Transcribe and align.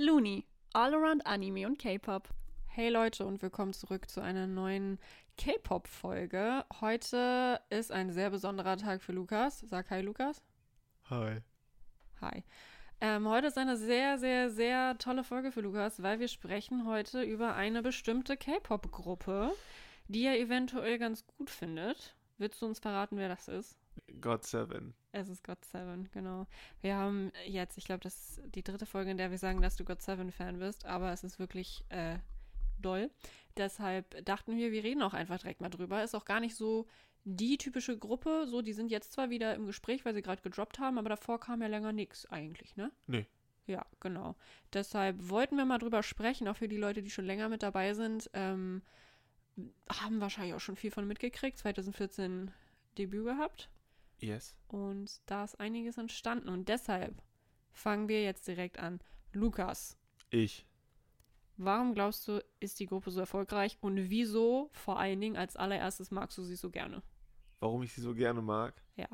Looney, 0.00 0.46
All 0.72 0.94
Around 0.94 1.26
Anime 1.26 1.66
und 1.66 1.78
K-Pop. 1.78 2.30
Hey 2.68 2.88
Leute 2.88 3.26
und 3.26 3.42
willkommen 3.42 3.74
zurück 3.74 4.08
zu 4.08 4.22
einer 4.22 4.46
neuen 4.46 4.98
K-Pop-Folge. 5.36 6.64
Heute 6.80 7.60
ist 7.68 7.92
ein 7.92 8.10
sehr 8.10 8.30
besonderer 8.30 8.78
Tag 8.78 9.02
für 9.02 9.12
Lukas. 9.12 9.60
Sag 9.60 9.90
hi, 9.90 10.00
Lukas. 10.00 10.42
Hi. 11.10 11.42
Hi. 12.22 12.44
Ähm, 13.02 13.28
heute 13.28 13.48
ist 13.48 13.58
eine 13.58 13.76
sehr, 13.76 14.16
sehr, 14.16 14.48
sehr 14.48 14.96
tolle 14.96 15.22
Folge 15.22 15.52
für 15.52 15.60
Lukas, 15.60 16.02
weil 16.02 16.18
wir 16.18 16.28
sprechen 16.28 16.86
heute 16.86 17.20
über 17.20 17.54
eine 17.54 17.82
bestimmte 17.82 18.38
K-Pop-Gruppe, 18.38 19.52
die 20.08 20.24
er 20.24 20.40
eventuell 20.40 20.98
ganz 20.98 21.26
gut 21.26 21.50
findet. 21.50 22.16
Willst 22.38 22.62
du 22.62 22.64
uns 22.64 22.78
verraten, 22.78 23.18
wer 23.18 23.28
das 23.28 23.48
ist? 23.48 23.76
God 24.20 24.44
Seven. 24.44 24.94
Es 25.12 25.28
ist 25.28 25.44
God 25.44 25.64
Seven, 25.64 26.08
genau. 26.12 26.46
Wir 26.80 26.96
haben 26.96 27.32
jetzt, 27.46 27.78
ich 27.78 27.84
glaube, 27.84 28.00
das 28.00 28.38
ist 28.38 28.54
die 28.54 28.62
dritte 28.62 28.86
Folge, 28.86 29.10
in 29.10 29.16
der 29.16 29.30
wir 29.30 29.38
sagen, 29.38 29.60
dass 29.60 29.76
du 29.76 29.84
God 29.84 30.00
Seven-Fan 30.00 30.58
bist, 30.58 30.86
aber 30.86 31.12
es 31.12 31.24
ist 31.24 31.38
wirklich 31.38 31.84
äh, 31.88 32.18
doll. 32.80 33.10
Deshalb 33.56 34.24
dachten 34.24 34.56
wir, 34.56 34.72
wir 34.72 34.84
reden 34.84 35.02
auch 35.02 35.14
einfach 35.14 35.38
direkt 35.38 35.60
mal 35.60 35.68
drüber. 35.68 36.02
Ist 36.02 36.14
auch 36.14 36.24
gar 36.24 36.40
nicht 36.40 36.54
so 36.54 36.86
die 37.24 37.58
typische 37.58 37.98
Gruppe. 37.98 38.46
So, 38.46 38.62
die 38.62 38.72
sind 38.72 38.90
jetzt 38.90 39.12
zwar 39.12 39.30
wieder 39.30 39.54
im 39.54 39.66
Gespräch, 39.66 40.04
weil 40.04 40.14
sie 40.14 40.22
gerade 40.22 40.42
gedroppt 40.42 40.78
haben, 40.78 40.98
aber 40.98 41.08
davor 41.08 41.40
kam 41.40 41.60
ja 41.62 41.68
länger 41.68 41.92
nichts 41.92 42.26
eigentlich, 42.26 42.76
ne? 42.76 42.90
Nee. 43.06 43.26
Ja, 43.66 43.86
genau. 44.00 44.34
Deshalb 44.72 45.28
wollten 45.28 45.56
wir 45.56 45.64
mal 45.64 45.78
drüber 45.78 46.02
sprechen, 46.02 46.48
auch 46.48 46.56
für 46.56 46.68
die 46.68 46.76
Leute, 46.76 47.02
die 47.02 47.10
schon 47.10 47.26
länger 47.26 47.48
mit 47.48 47.62
dabei 47.62 47.94
sind. 47.94 48.30
Ähm, 48.32 48.82
haben 49.88 50.20
wahrscheinlich 50.20 50.54
auch 50.54 50.60
schon 50.60 50.76
viel 50.76 50.90
von 50.90 51.06
mitgekriegt. 51.06 51.58
2014 51.58 52.50
Debüt 52.98 53.24
gehabt. 53.24 53.68
Yes. 54.20 54.54
Und 54.68 55.20
da 55.26 55.44
ist 55.44 55.58
einiges 55.60 55.96
entstanden. 55.98 56.48
Und 56.48 56.68
deshalb 56.68 57.22
fangen 57.72 58.08
wir 58.08 58.22
jetzt 58.22 58.46
direkt 58.48 58.78
an. 58.78 59.00
Lukas, 59.32 59.96
Ich. 60.30 60.66
warum 61.56 61.94
glaubst 61.94 62.26
du, 62.28 62.44
ist 62.58 62.80
die 62.80 62.86
Gruppe 62.86 63.10
so 63.10 63.20
erfolgreich? 63.20 63.78
Und 63.80 64.10
wieso 64.10 64.70
vor 64.72 64.98
allen 64.98 65.20
Dingen 65.20 65.36
als 65.36 65.56
allererstes 65.56 66.10
magst 66.10 66.36
du 66.38 66.42
sie 66.42 66.56
so 66.56 66.70
gerne? 66.70 67.02
Warum 67.60 67.82
ich 67.82 67.92
sie 67.92 68.00
so 68.00 68.14
gerne 68.14 68.42
mag? 68.42 68.74
Ja. 68.96 69.08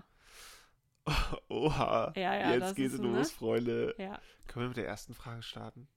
Oha. 1.49 2.12
Ja, 2.17 2.34
ja, 2.34 2.51
Jetzt 2.53 2.62
das 2.62 2.75
geht's 2.75 2.95
ist, 2.95 3.03
los, 3.03 3.12
ne? 3.12 3.25
Freunde. 3.25 3.95
Ja. 3.99 4.21
Können 4.47 4.65
wir 4.65 4.69
mit 4.69 4.77
der 4.77 4.87
ersten 4.89 5.15
Frage 5.15 5.43
starten? 5.43 5.89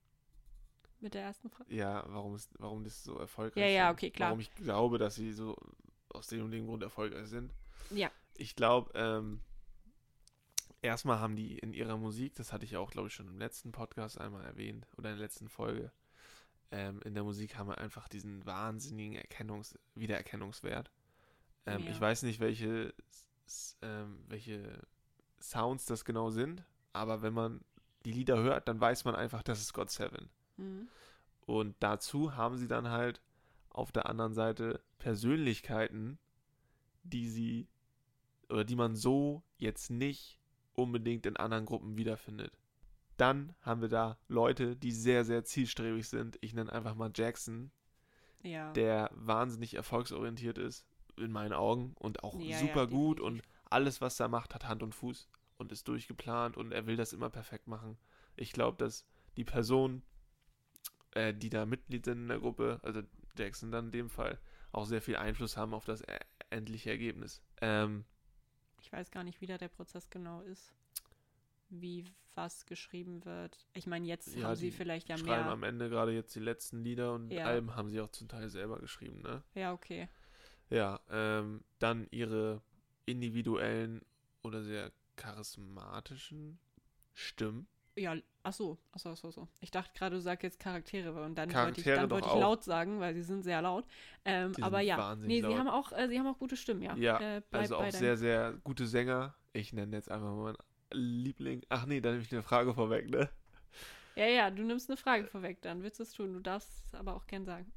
Mit 1.00 1.14
der 1.14 1.22
ersten 1.22 1.48
Frage. 1.50 1.74
Ja, 1.74 2.04
warum, 2.08 2.34
ist, 2.36 2.50
warum 2.58 2.84
das 2.84 3.02
so 3.02 3.16
erfolgreich 3.18 3.62
Ja, 3.64 3.70
ja, 3.70 3.86
sind. 3.88 3.92
okay, 3.94 4.10
klar. 4.10 4.28
Warum 4.30 4.40
ich 4.40 4.54
glaube, 4.54 4.98
dass 4.98 5.14
sie 5.14 5.32
so 5.32 5.56
aus 6.10 6.26
dem 6.26 6.44
und 6.44 6.50
dem 6.50 6.66
Grund 6.66 6.82
erfolgreich 6.82 7.26
sind. 7.28 7.54
Ja. 7.90 8.10
Ich 8.36 8.56
glaube, 8.56 8.90
ähm, 8.94 9.40
erstmal 10.82 11.20
haben 11.20 11.36
die 11.36 11.58
in 11.58 11.72
ihrer 11.72 11.96
Musik, 11.96 12.34
das 12.34 12.52
hatte 12.52 12.64
ich 12.64 12.76
auch, 12.76 12.90
glaube 12.90 13.08
ich, 13.08 13.14
schon 13.14 13.28
im 13.28 13.38
letzten 13.38 13.72
Podcast 13.72 14.18
einmal 14.20 14.44
erwähnt 14.44 14.86
oder 14.96 15.10
in 15.10 15.16
der 15.16 15.24
letzten 15.24 15.48
Folge, 15.48 15.92
ähm, 16.70 17.00
in 17.04 17.14
der 17.14 17.24
Musik 17.24 17.56
haben 17.56 17.68
wir 17.68 17.78
einfach 17.78 18.08
diesen 18.08 18.44
wahnsinnigen 18.46 19.16
Erkennungs 19.16 19.78
Wiedererkennungswert. 19.94 20.90
Ähm, 21.66 21.82
Ja. 21.84 21.90
Ich 21.90 22.00
weiß 22.00 22.22
nicht, 22.22 22.40
welche, 22.40 22.94
ähm, 23.82 24.24
welche 24.28 24.80
Sounds 25.40 25.86
das 25.86 26.04
genau 26.04 26.30
sind, 26.30 26.64
aber 26.92 27.22
wenn 27.22 27.34
man 27.34 27.60
die 28.04 28.12
Lieder 28.12 28.38
hört, 28.38 28.68
dann 28.68 28.80
weiß 28.80 29.04
man 29.04 29.14
einfach, 29.14 29.42
das 29.42 29.60
ist 29.60 29.72
God 29.72 29.90
Seven. 29.90 30.30
Mhm. 30.56 30.88
Und 31.46 31.76
dazu 31.80 32.36
haben 32.36 32.56
sie 32.56 32.68
dann 32.68 32.88
halt 32.88 33.20
auf 33.70 33.92
der 33.92 34.06
anderen 34.06 34.34
Seite 34.34 34.80
Persönlichkeiten, 34.98 36.18
die 37.10 37.28
sie 37.28 37.68
oder 38.48 38.64
die 38.64 38.76
man 38.76 38.96
so 38.96 39.42
jetzt 39.58 39.90
nicht 39.90 40.38
unbedingt 40.74 41.26
in 41.26 41.36
anderen 41.36 41.66
Gruppen 41.66 41.96
wiederfindet. 41.96 42.52
Dann 43.16 43.54
haben 43.60 43.82
wir 43.82 43.88
da 43.88 44.18
Leute, 44.28 44.76
die 44.76 44.92
sehr, 44.92 45.24
sehr 45.24 45.44
zielstrebig 45.44 46.08
sind. 46.08 46.38
Ich 46.40 46.54
nenne 46.54 46.72
einfach 46.72 46.94
mal 46.94 47.12
Jackson, 47.14 47.70
Ja. 48.42 48.72
der 48.72 49.10
wahnsinnig 49.14 49.74
erfolgsorientiert 49.74 50.56
ist, 50.58 50.86
in 51.16 51.30
meinen 51.30 51.52
Augen, 51.52 51.92
und 51.98 52.24
auch 52.24 52.40
Ja, 52.40 52.58
super 52.58 52.80
ja, 52.84 52.86
gut 52.86 53.20
und 53.20 53.42
alles, 53.68 54.00
was 54.00 54.18
er 54.18 54.28
macht, 54.28 54.54
hat 54.54 54.66
Hand 54.66 54.82
und 54.82 54.94
Fuß 54.94 55.28
und 55.58 55.70
ist 55.70 55.86
durchgeplant 55.86 56.56
und 56.56 56.72
er 56.72 56.86
will 56.86 56.96
das 56.96 57.12
immer 57.12 57.28
perfekt 57.30 57.68
machen. 57.68 57.98
Ich 58.36 58.52
glaube, 58.52 58.78
dass 58.78 59.04
die 59.36 59.44
Personen, 59.44 60.02
äh, 61.12 61.34
die 61.34 61.50
da 61.50 61.66
Mitglied 61.66 62.06
sind 62.06 62.22
in 62.22 62.28
der 62.28 62.40
Gruppe, 62.40 62.80
also 62.82 63.02
Jackson 63.36 63.70
dann 63.70 63.86
in 63.86 63.90
dem 63.92 64.08
Fall, 64.08 64.40
auch 64.72 64.86
sehr 64.86 65.02
viel 65.02 65.16
Einfluss 65.16 65.56
haben 65.56 65.74
auf 65.74 65.84
das 65.84 66.00
äh, 66.02 66.18
endliche 66.50 66.90
Ergebnis. 66.90 67.42
Ähm, 67.60 68.04
Ich 68.80 68.92
weiß 68.92 69.10
gar 69.10 69.24
nicht, 69.24 69.40
wie 69.40 69.46
da 69.46 69.58
der 69.58 69.68
Prozess 69.68 70.10
genau 70.10 70.40
ist. 70.42 70.72
Wie 71.68 72.04
was 72.34 72.66
geschrieben 72.66 73.24
wird. 73.24 73.66
Ich 73.74 73.86
meine, 73.86 74.06
jetzt 74.06 74.34
Ja, 74.34 74.44
haben 74.48 74.56
sie 74.56 74.70
vielleicht 74.70 75.08
ja 75.08 75.16
schreiben 75.18 75.28
mehr. 75.44 75.52
am 75.52 75.62
Ende 75.62 75.88
gerade 75.88 76.12
jetzt 76.12 76.34
die 76.34 76.40
letzten 76.40 76.82
Lieder 76.82 77.12
und 77.14 77.30
Ja. 77.30 77.44
Alben 77.44 77.74
haben 77.76 77.90
sie 77.90 78.00
auch 78.00 78.08
zum 78.10 78.28
Teil 78.28 78.48
selber 78.48 78.78
geschrieben, 78.78 79.20
ne? 79.22 79.42
Ja, 79.54 79.72
okay. 79.72 80.08
Ja, 80.70 81.00
ähm, 81.10 81.64
dann 81.80 82.06
ihre 82.10 82.62
individuellen 83.06 84.02
oder 84.42 84.62
sehr 84.62 84.92
charismatischen 85.16 86.58
Stimmen. 87.12 87.66
Ja, 87.96 88.16
ach 88.42 88.52
so, 88.52 88.78
ach 88.92 88.98
so, 88.98 89.10
ach 89.10 89.16
so, 89.16 89.28
ach 89.28 89.32
so. 89.32 89.48
Ich 89.60 89.70
dachte 89.70 89.92
gerade, 89.96 90.16
du 90.16 90.20
sagst 90.22 90.42
jetzt 90.42 90.60
Charaktere 90.60 91.10
und 91.22 91.36
dann 91.36 91.48
wollte 91.48 91.80
ich, 91.80 91.84
Charaktere 91.84 91.96
dann 92.00 92.10
wollte 92.10 92.26
ich 92.26 92.32
auch. 92.32 92.40
laut 92.40 92.64
sagen, 92.64 93.00
weil 93.00 93.14
sie 93.14 93.22
sind 93.22 93.42
sehr 93.42 93.62
laut. 93.62 93.86
Ähm, 94.24 94.52
Die 94.52 94.62
aber 94.62 94.80
ja, 94.80 95.14
nee, 95.16 95.40
sie 95.40 95.46
laut. 95.48 95.58
haben 95.58 95.68
auch, 95.68 95.92
äh, 95.92 96.08
sie 96.08 96.18
haben 96.18 96.26
auch 96.26 96.38
gute 96.38 96.56
Stimmen, 96.56 96.82
ja. 96.82 96.96
Ja, 96.96 97.20
äh, 97.20 97.42
bei, 97.50 97.60
also 97.60 97.76
auch 97.76 97.90
sehr, 97.90 98.16
sehr 98.16 98.54
gute 98.64 98.86
Sänger. 98.86 99.34
Ich 99.52 99.72
nenne 99.72 99.96
jetzt 99.96 100.10
einfach 100.10 100.28
mal 100.34 100.52
meinen 100.52 100.56
Liebling. 100.92 101.64
Ach 101.68 101.86
nee, 101.86 102.00
da 102.00 102.10
nehme 102.10 102.22
ich 102.22 102.32
eine 102.32 102.42
Frage 102.42 102.74
vorweg, 102.74 103.10
ne? 103.10 103.28
Ja, 104.16 104.26
ja, 104.26 104.50
du 104.50 104.62
nimmst 104.62 104.90
eine 104.90 104.96
Frage 104.96 105.26
vorweg, 105.26 105.62
dann 105.62 105.82
willst 105.82 105.98
du 105.98 106.02
es 106.02 106.12
tun. 106.12 106.32
Du 106.32 106.40
darfst 106.40 106.86
es 106.86 106.94
aber 106.94 107.14
auch 107.14 107.26
gern 107.26 107.44
sagen. 107.44 107.72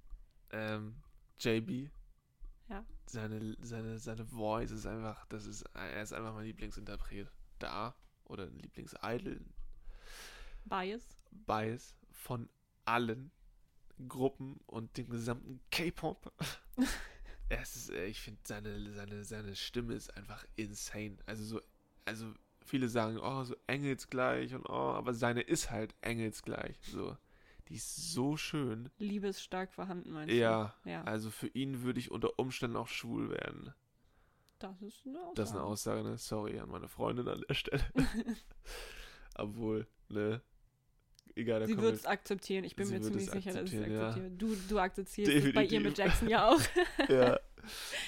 Ähm, 0.51 0.95
JB. 1.39 1.89
Ja. 2.69 2.85
Seine, 3.05 3.55
seine, 3.61 3.99
seine 3.99 4.25
Voice 4.25 4.71
ist 4.71 4.85
einfach, 4.85 5.25
das 5.27 5.45
ist, 5.45 5.63
er 5.73 6.01
ist 6.01 6.13
einfach 6.13 6.33
mein 6.33 6.45
Lieblingsinterpret 6.45 7.27
da. 7.59 7.95
Oder 8.25 8.47
Lieblingsidol. 8.47 9.41
Bias. 10.65 11.17
Bias 11.31 11.95
von 12.11 12.49
allen 12.85 13.31
Gruppen 14.07 14.59
und 14.65 14.97
dem 14.97 15.09
gesamten 15.09 15.59
K-Pop. 15.71 16.33
es 17.49 17.75
ist, 17.75 17.89
äh, 17.91 18.05
ich 18.05 18.21
finde, 18.21 18.41
seine, 18.43 18.91
seine, 18.93 19.23
seine 19.23 19.55
Stimme 19.55 19.93
ist 19.93 20.15
einfach 20.17 20.45
insane. 20.55 21.17
Also 21.25 21.43
so, 21.43 21.61
also 22.05 22.33
viele 22.65 22.89
sagen, 22.89 23.19
oh, 23.19 23.43
so 23.43 23.55
engelsgleich 23.67 24.53
und 24.53 24.65
oh, 24.67 24.73
aber 24.93 25.13
seine 25.13 25.41
ist 25.41 25.69
halt 25.71 25.95
engelsgleich. 26.01 26.77
So. 26.81 27.17
Die 27.69 27.75
ist 27.75 28.11
so 28.13 28.35
schön. 28.35 28.89
Liebe 28.97 29.27
ist 29.27 29.41
stark 29.41 29.71
vorhanden, 29.73 30.11
meinst 30.11 30.33
Ja, 30.33 30.75
du? 30.83 30.89
Ja. 30.89 31.03
also 31.03 31.29
für 31.31 31.47
ihn 31.47 31.81
würde 31.83 31.99
ich 31.99 32.11
unter 32.11 32.37
Umständen 32.37 32.75
auch 32.77 32.87
schwul 32.89 33.29
werden. 33.29 33.73
Das 34.59 34.81
ist 34.81 35.05
eine 35.05 35.19
Aussage. 35.19 35.35
Das 35.35 35.49
ist 35.49 35.55
eine 35.55 35.63
Aussage, 35.63 36.03
ne? 36.03 36.17
Sorry 36.17 36.59
an 36.59 36.69
meine 36.69 36.87
Freundin 36.87 37.27
an 37.27 37.43
der 37.47 37.53
Stelle. 37.53 37.83
Obwohl, 39.35 39.87
ne? 40.09 40.41
Egal, 41.35 41.65
Sie 41.65 41.75
wird 41.77 41.81
wir 41.81 41.93
es 41.93 42.05
akzeptieren. 42.05 42.63
Ich 42.63 42.75
bin 42.75 42.89
mir 42.89 43.01
ziemlich 43.01 43.29
sicher, 43.29 43.53
dass 43.53 43.69
sie 43.69 43.77
es 43.77 43.83
akzeptieren, 43.83 44.31
ja. 44.31 44.37
Du, 44.37 44.55
du 44.69 44.77
akzeptierst 44.79 45.31
es 45.31 45.53
bei 45.53 45.65
ihr 45.65 45.79
mit 45.79 45.97
Jackson 45.97 46.29
ja 46.29 46.47
auch. 46.49 46.61
ja. 47.09 47.39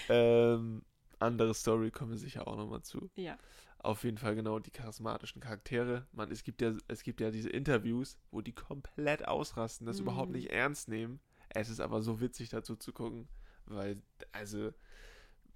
Ähm, 0.10 0.84
andere 1.20 1.54
Story 1.54 1.92
kommen 1.92 2.12
wir 2.12 2.18
sicher 2.18 2.48
auch 2.48 2.58
nochmal 2.58 2.82
zu. 2.84 3.10
ja. 3.16 3.38
Auf 3.80 4.04
jeden 4.04 4.18
Fall 4.18 4.34
genau 4.34 4.58
die 4.58 4.72
charismatischen 4.72 5.42
Charaktere. 5.42 6.08
Man, 6.12 6.32
es 6.32 6.44
gibt 6.44 6.60
ja, 6.64 6.74
es 6.88 7.04
gibt 7.04 7.22
ja 7.22 7.30
diese 7.30 7.50
Interviews, 7.52 8.18
wo 8.32 8.42
die 8.42 8.52
komplett 8.54 9.28
ausrasten, 9.28 9.86
das 9.86 9.98
Mhm. 9.98 10.04
überhaupt 10.04 10.32
nicht 10.32 10.50
ernst 10.52 10.88
nehmen. 10.88 11.20
Es 11.50 11.70
ist 11.70 11.80
aber 11.80 12.02
so 12.02 12.20
witzig 12.20 12.50
dazu 12.50 12.76
zu 12.76 12.92
gucken, 12.94 13.28
weil, 13.66 14.02
also, 14.32 14.74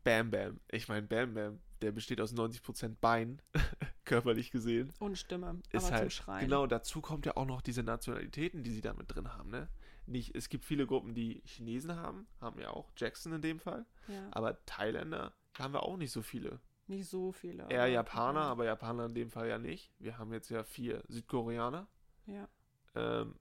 Bam 0.04 0.30
Bam, 0.30 0.60
ich 0.72 0.88
meine 0.88 1.08
Bam 1.08 1.34
Bam, 1.34 1.60
der 1.82 1.92
besteht 1.92 2.22
aus 2.22 2.34
90% 2.34 2.96
Bein, 3.02 3.42
körperlich 4.06 4.52
gesehen. 4.52 4.92
Und 5.00 5.18
Stimme. 5.18 5.62
Ist 5.72 5.86
aber 5.86 5.94
halt, 5.96 6.12
zum 6.12 6.24
Schreien. 6.24 6.46
genau, 6.46 6.68
dazu 6.68 7.02
kommt 7.02 7.26
ja 7.26 7.36
auch 7.38 7.46
noch 7.46 7.62
diese 7.62 7.84
Nationalitäten, 7.84 8.64
die 8.64 8.72
sie 8.72 8.82
da 8.82 8.94
mit 8.94 9.14
drin 9.14 9.34
haben, 9.34 9.50
ne? 9.50 9.70
Nicht, 10.06 10.36
es 10.36 10.50
gibt 10.50 10.66
viele 10.66 10.88
Gruppen, 10.88 11.14
die 11.14 11.42
Chinesen 11.46 11.96
haben, 11.96 12.26
haben 12.42 12.58
wir 12.58 12.74
auch, 12.74 12.92
Jackson 12.98 13.32
in 13.34 13.42
dem 13.44 13.60
Fall. 13.60 13.86
Ja. 14.08 14.28
Aber 14.32 14.64
Thailänder 14.66 15.34
haben 15.60 15.74
wir 15.74 15.84
auch 15.84 15.98
nicht 15.98 16.12
so 16.12 16.24
viele. 16.24 16.60
Nicht 16.88 17.08
so 17.08 17.32
viele. 17.32 17.70
Eher 17.70 17.86
Japaner, 17.88 18.40
ja. 18.40 18.46
aber 18.48 18.66
Japaner 18.66 19.06
in 19.06 19.14
dem 19.14 19.30
Fall 19.30 19.48
ja 19.48 19.60
nicht. 19.60 19.92
Wir 20.00 20.18
haben 20.18 20.34
jetzt 20.34 20.50
ja 20.50 20.64
vier 20.64 21.04
Südkoreaner, 21.08 21.88
Ja. 22.26 22.48
ähm, 22.96 23.36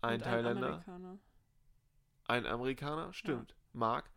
ein 0.00 0.14
Und 0.14 0.22
Thailänder, 0.22 0.66
Amerikaner. 0.68 1.18
ein 2.26 2.46
Amerikaner, 2.46 3.12
stimmt, 3.12 3.54
Mark. 3.74 4.10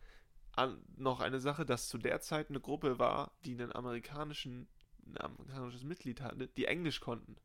An, 0.58 0.82
noch 0.96 1.20
eine 1.20 1.40
Sache, 1.40 1.66
dass 1.66 1.88
zu 1.88 1.98
der 1.98 2.20
Zeit 2.20 2.50
eine 2.50 2.60
Gruppe 2.60 2.98
war, 2.98 3.32
die 3.46 3.52
einen 3.52 3.74
amerikanischen, 3.74 4.68
ein 5.06 5.18
amerikanisches 5.18 5.84
Mitglied 5.84 6.20
hatte, 6.22 6.48
die 6.48 6.66
Englisch 6.66 7.00
konnten. 7.00 7.38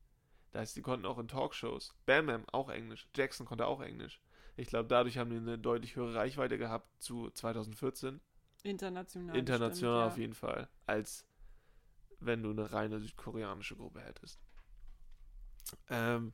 Das 0.50 0.60
heißt, 0.60 0.76
die 0.76 0.82
konnten 0.82 1.06
auch 1.06 1.18
in 1.18 1.28
Talkshows. 1.28 1.94
Bam 2.06 2.26
Bam 2.26 2.44
auch 2.50 2.68
Englisch. 2.70 3.08
Jackson 3.14 3.46
konnte 3.46 3.66
auch 3.66 3.80
Englisch. 3.80 4.20
Ich 4.56 4.68
glaube, 4.68 4.88
dadurch 4.88 5.18
haben 5.18 5.30
die 5.30 5.36
eine 5.36 5.58
deutlich 5.58 5.96
höhere 5.96 6.14
Reichweite 6.14 6.58
gehabt 6.58 6.88
zu 7.02 7.30
2014. 7.30 8.20
International. 8.62 9.36
International 9.36 10.02
auf 10.02 10.14
bestimmt, 10.14 10.20
jeden 10.20 10.34
Fall. 10.34 10.68
Als 10.86 11.26
wenn 12.20 12.42
du 12.42 12.50
eine 12.50 12.72
reine 12.72 13.00
südkoreanische 13.00 13.76
Gruppe 13.76 14.00
hättest. 14.00 14.40
Ähm, 15.88 16.32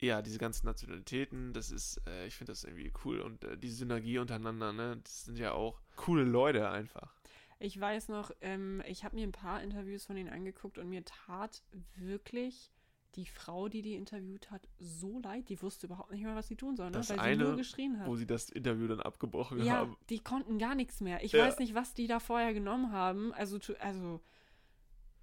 ja, 0.00 0.22
diese 0.22 0.38
ganzen 0.38 0.66
Nationalitäten, 0.66 1.52
das 1.52 1.70
ist, 1.70 2.00
äh, 2.06 2.26
ich 2.26 2.34
finde 2.34 2.52
das 2.52 2.64
irgendwie 2.64 2.92
cool 3.04 3.20
und 3.20 3.44
äh, 3.44 3.56
die 3.56 3.70
Synergie 3.70 4.18
untereinander, 4.18 4.72
ne, 4.72 5.00
das 5.02 5.24
sind 5.24 5.38
ja 5.38 5.52
auch 5.52 5.80
coole 5.96 6.24
Leute 6.24 6.70
einfach. 6.70 7.14
Ich 7.60 7.78
weiß 7.80 8.08
noch, 8.08 8.30
ähm, 8.40 8.82
ich 8.86 9.02
habe 9.04 9.16
mir 9.16 9.26
ein 9.26 9.32
paar 9.32 9.62
Interviews 9.62 10.04
von 10.04 10.16
ihnen 10.16 10.28
angeguckt 10.28 10.78
und 10.78 10.88
mir 10.88 11.04
tat 11.04 11.62
wirklich 11.96 12.70
die 13.16 13.26
Frau, 13.26 13.68
die 13.68 13.82
die 13.82 13.94
interviewt 13.94 14.50
hat, 14.50 14.68
so 14.78 15.18
leid. 15.20 15.48
Die 15.48 15.60
wusste 15.60 15.86
überhaupt 15.86 16.12
nicht 16.12 16.22
mehr, 16.22 16.36
was 16.36 16.46
sie 16.46 16.56
tun 16.56 16.76
soll, 16.76 16.90
ne? 16.90 17.02
Weil 17.08 17.18
eine, 17.18 17.36
sie 17.36 17.48
nur 17.48 17.56
geschrien 17.56 17.98
hat. 17.98 18.06
Wo 18.06 18.14
sie 18.14 18.26
das 18.26 18.50
Interview 18.50 18.86
dann 18.86 19.00
abgebrochen 19.00 19.62
ja, 19.64 19.78
haben. 19.78 19.96
die 20.08 20.20
konnten 20.20 20.58
gar 20.58 20.74
nichts 20.74 21.00
mehr. 21.00 21.24
Ich 21.24 21.32
Ja. 21.32 21.44
weiß 21.44 21.58
nicht, 21.58 21.74
was 21.74 21.94
die 21.94 22.06
da 22.06 22.20
vorher 22.20 22.54
genommen 22.54 22.92
haben. 22.92 23.32
Also, 23.32 23.58
also, 23.80 24.20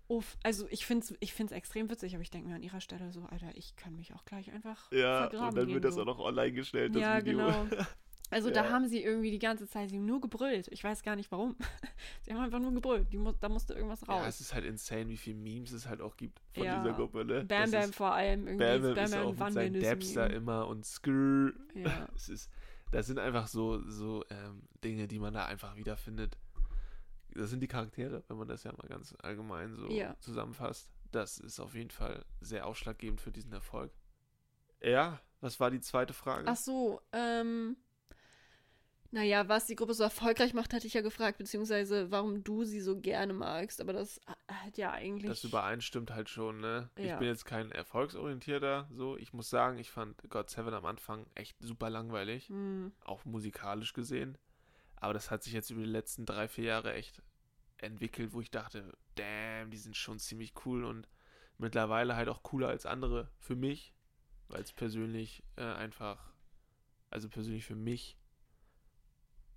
uff, 0.07 0.37
also 0.43 0.67
ich 0.69 0.85
finde 0.85 1.05
es 1.05 1.13
ich 1.19 1.33
find's 1.33 1.51
extrem 1.53 1.89
witzig, 1.89 2.13
aber 2.13 2.21
ich 2.21 2.29
denke 2.29 2.47
mir 2.49 2.55
an 2.55 2.63
ihrer 2.63 2.81
Stelle 2.81 3.11
so, 3.11 3.23
Alter, 3.23 3.49
ich 3.55 3.75
kann 3.75 3.95
mich 3.95 4.13
auch 4.13 4.25
gleich 4.25 4.51
einfach 4.51 4.91
Ja, 4.91 5.27
vergraben 5.29 5.49
und 5.49 5.55
dann 5.55 5.65
gehen, 5.67 5.73
wird 5.75 5.85
das 5.85 5.95
so. 5.95 6.01
auch 6.01 6.05
noch 6.05 6.19
online 6.19 6.51
gestellt, 6.53 6.95
das 6.95 7.01
ja, 7.01 7.23
Video. 7.25 7.37
genau. 7.39 7.67
Also 8.31 8.49
da 8.49 8.63
Ja. 8.63 8.69
haben 8.71 8.87
sie 8.87 9.03
irgendwie 9.03 9.29
die 9.29 9.37
ganze 9.39 9.67
Zeit 9.67 9.91
sie 9.91 9.99
nur 9.99 10.19
gebrüllt. 10.19 10.67
Ich 10.71 10.83
weiß 10.83 11.03
gar 11.03 11.15
nicht 11.15 11.31
warum. 11.31 11.55
sie 12.23 12.33
haben 12.33 12.41
einfach 12.41 12.59
nur 12.59 12.73
gebrüllt. 12.73 13.13
Die 13.13 13.17
mu 13.19 13.31
da 13.39 13.47
musste 13.49 13.75
irgendwas 13.75 14.01
Ja, 14.01 14.07
raus. 14.21 14.25
es 14.27 14.41
ist 14.41 14.53
halt 14.53 14.65
insane, 14.65 15.07
wie 15.09 15.15
viele 15.15 15.37
Memes 15.37 15.71
es 15.71 15.87
halt 15.87 16.01
auch 16.01 16.17
gibt 16.17 16.41
von 16.55 16.63
Ja. 16.65 16.79
dieser 16.83 16.93
Gruppe, 16.95 17.23
ne? 17.23 17.45
Bam 17.45 17.47
Das 17.47 17.71
Bam 17.71 17.81
ist, 17.89 17.95
vor 17.95 18.13
allem 18.13 18.47
irgendwie. 18.47 18.65
Bam 18.65 18.81
Bam 18.81 18.95
Bam 18.95 19.05
ist 19.05 19.11
Bam, 19.13 19.25
auch 19.27 19.35
mit 19.35 19.53
seinen 19.53 19.75
es 19.75 19.83
Dabs 19.87 20.13
da 20.13 20.25
immer 20.25 20.67
und 20.67 20.85
Skrrr. 20.85 21.53
Ja. 21.75 22.07
Es 22.15 22.27
ist, 22.29 22.49
das 22.91 23.05
sind 23.05 23.19
einfach 23.19 23.47
so, 23.47 23.87
so 23.87 24.25
ähm, 24.31 24.63
Dinge, 24.83 25.07
die 25.07 25.19
man 25.19 25.35
da 25.35 25.45
einfach 25.45 25.75
wiederfindet. 25.77 26.35
Das 27.35 27.49
sind 27.49 27.59
die 27.59 27.67
Charaktere, 27.67 28.23
wenn 28.27 28.37
man 28.37 28.47
das 28.47 28.63
ja 28.63 28.71
mal 28.71 28.87
ganz 28.87 29.13
allgemein 29.21 29.75
so 29.75 29.89
Ja. 29.91 30.15
zusammenfasst. 30.19 30.89
Das 31.11 31.37
ist 31.37 31.59
auf 31.59 31.75
jeden 31.75 31.91
Fall 31.91 32.25
sehr 32.41 32.65
ausschlaggebend 32.65 33.21
für 33.21 33.31
diesen 33.31 33.53
Erfolg. 33.53 33.91
Ja, 34.81 35.19
was 35.41 35.59
war 35.59 35.69
die 35.71 35.81
zweite 35.81 36.13
Frage? 36.13 36.43
Ach 36.47 36.55
so, 36.57 37.01
ähm. 37.11 37.77
Naja, 39.11 39.47
was 39.47 39.65
die 39.65 39.75
Gruppe 39.75 39.93
so 39.93 40.03
erfolgreich 40.03 40.53
macht, 40.53 40.73
hatte 40.73 40.87
ich 40.87 40.93
ja 40.93 41.01
gefragt, 41.01 41.37
beziehungsweise 41.37 42.11
warum 42.11 42.43
du 42.43 42.65
sie 42.65 42.81
so 42.81 42.99
gerne 42.99 43.33
magst, 43.33 43.79
aber 43.79 43.93
das 43.93 44.19
hat 44.47 44.77
ja 44.77 44.91
eigentlich. 44.91 45.29
Das 45.29 45.43
übereinstimmt 45.45 46.11
halt 46.11 46.29
schon, 46.29 46.59
ne? 46.59 46.89
Ich 46.97 47.03
Ja. 47.11 47.17
bin 47.19 47.27
jetzt 47.27 47.45
kein 47.45 47.71
erfolgsorientierter, 47.71 48.89
so. 48.93 49.15
Ich 49.17 49.31
muss 49.31 49.49
sagen, 49.49 49.77
ich 49.77 49.89
fand 49.89 50.29
God 50.29 50.49
Seven 50.49 50.73
am 50.73 50.85
Anfang 50.85 51.27
echt 51.35 51.55
super 51.61 51.89
langweilig, 51.89 52.49
Hm, 52.49 52.91
auch 53.05 53.23
musikalisch 53.23 53.93
gesehen. 53.93 54.37
Aber 55.05 55.13
das 55.13 55.29
hat 55.29 55.43
sich 55.43 55.53
jetzt 55.53 55.69
über 55.69 55.81
die 55.81 55.87
letzten 55.87 56.25
drei, 56.25 56.47
vier 56.47 56.63
Jahre 56.63 56.95
echt 56.95 57.21
entwickelt, 57.77 58.33
wo 58.33 58.41
ich 58.41 58.49
dachte, 58.49 58.97
damn, 59.13 59.69
die 59.69 59.77
sind 59.77 59.95
schon 59.95 60.17
ziemlich 60.17 60.53
cool 60.65 60.83
und 60.83 61.07
mittlerweile 61.59 62.15
halt 62.15 62.27
auch 62.27 62.41
cooler 62.41 62.69
als 62.69 62.87
andere 62.87 63.29
für 63.37 63.55
mich, 63.55 63.93
weil 64.47 64.63
es 64.63 64.73
persönlich 64.73 65.43
äh, 65.57 65.61
einfach, 65.61 66.33
also 67.11 67.29
persönlich 67.29 67.65
für 67.65 67.75
mich, 67.75 68.17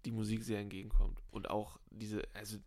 die 0.05 0.11
Musik 0.11 0.45
sehr 0.45 0.61
entgegenkommt. 0.61 1.23
Und 1.31 1.49
auch 1.49 1.81
diese, 1.89 2.23
also, 2.35 2.59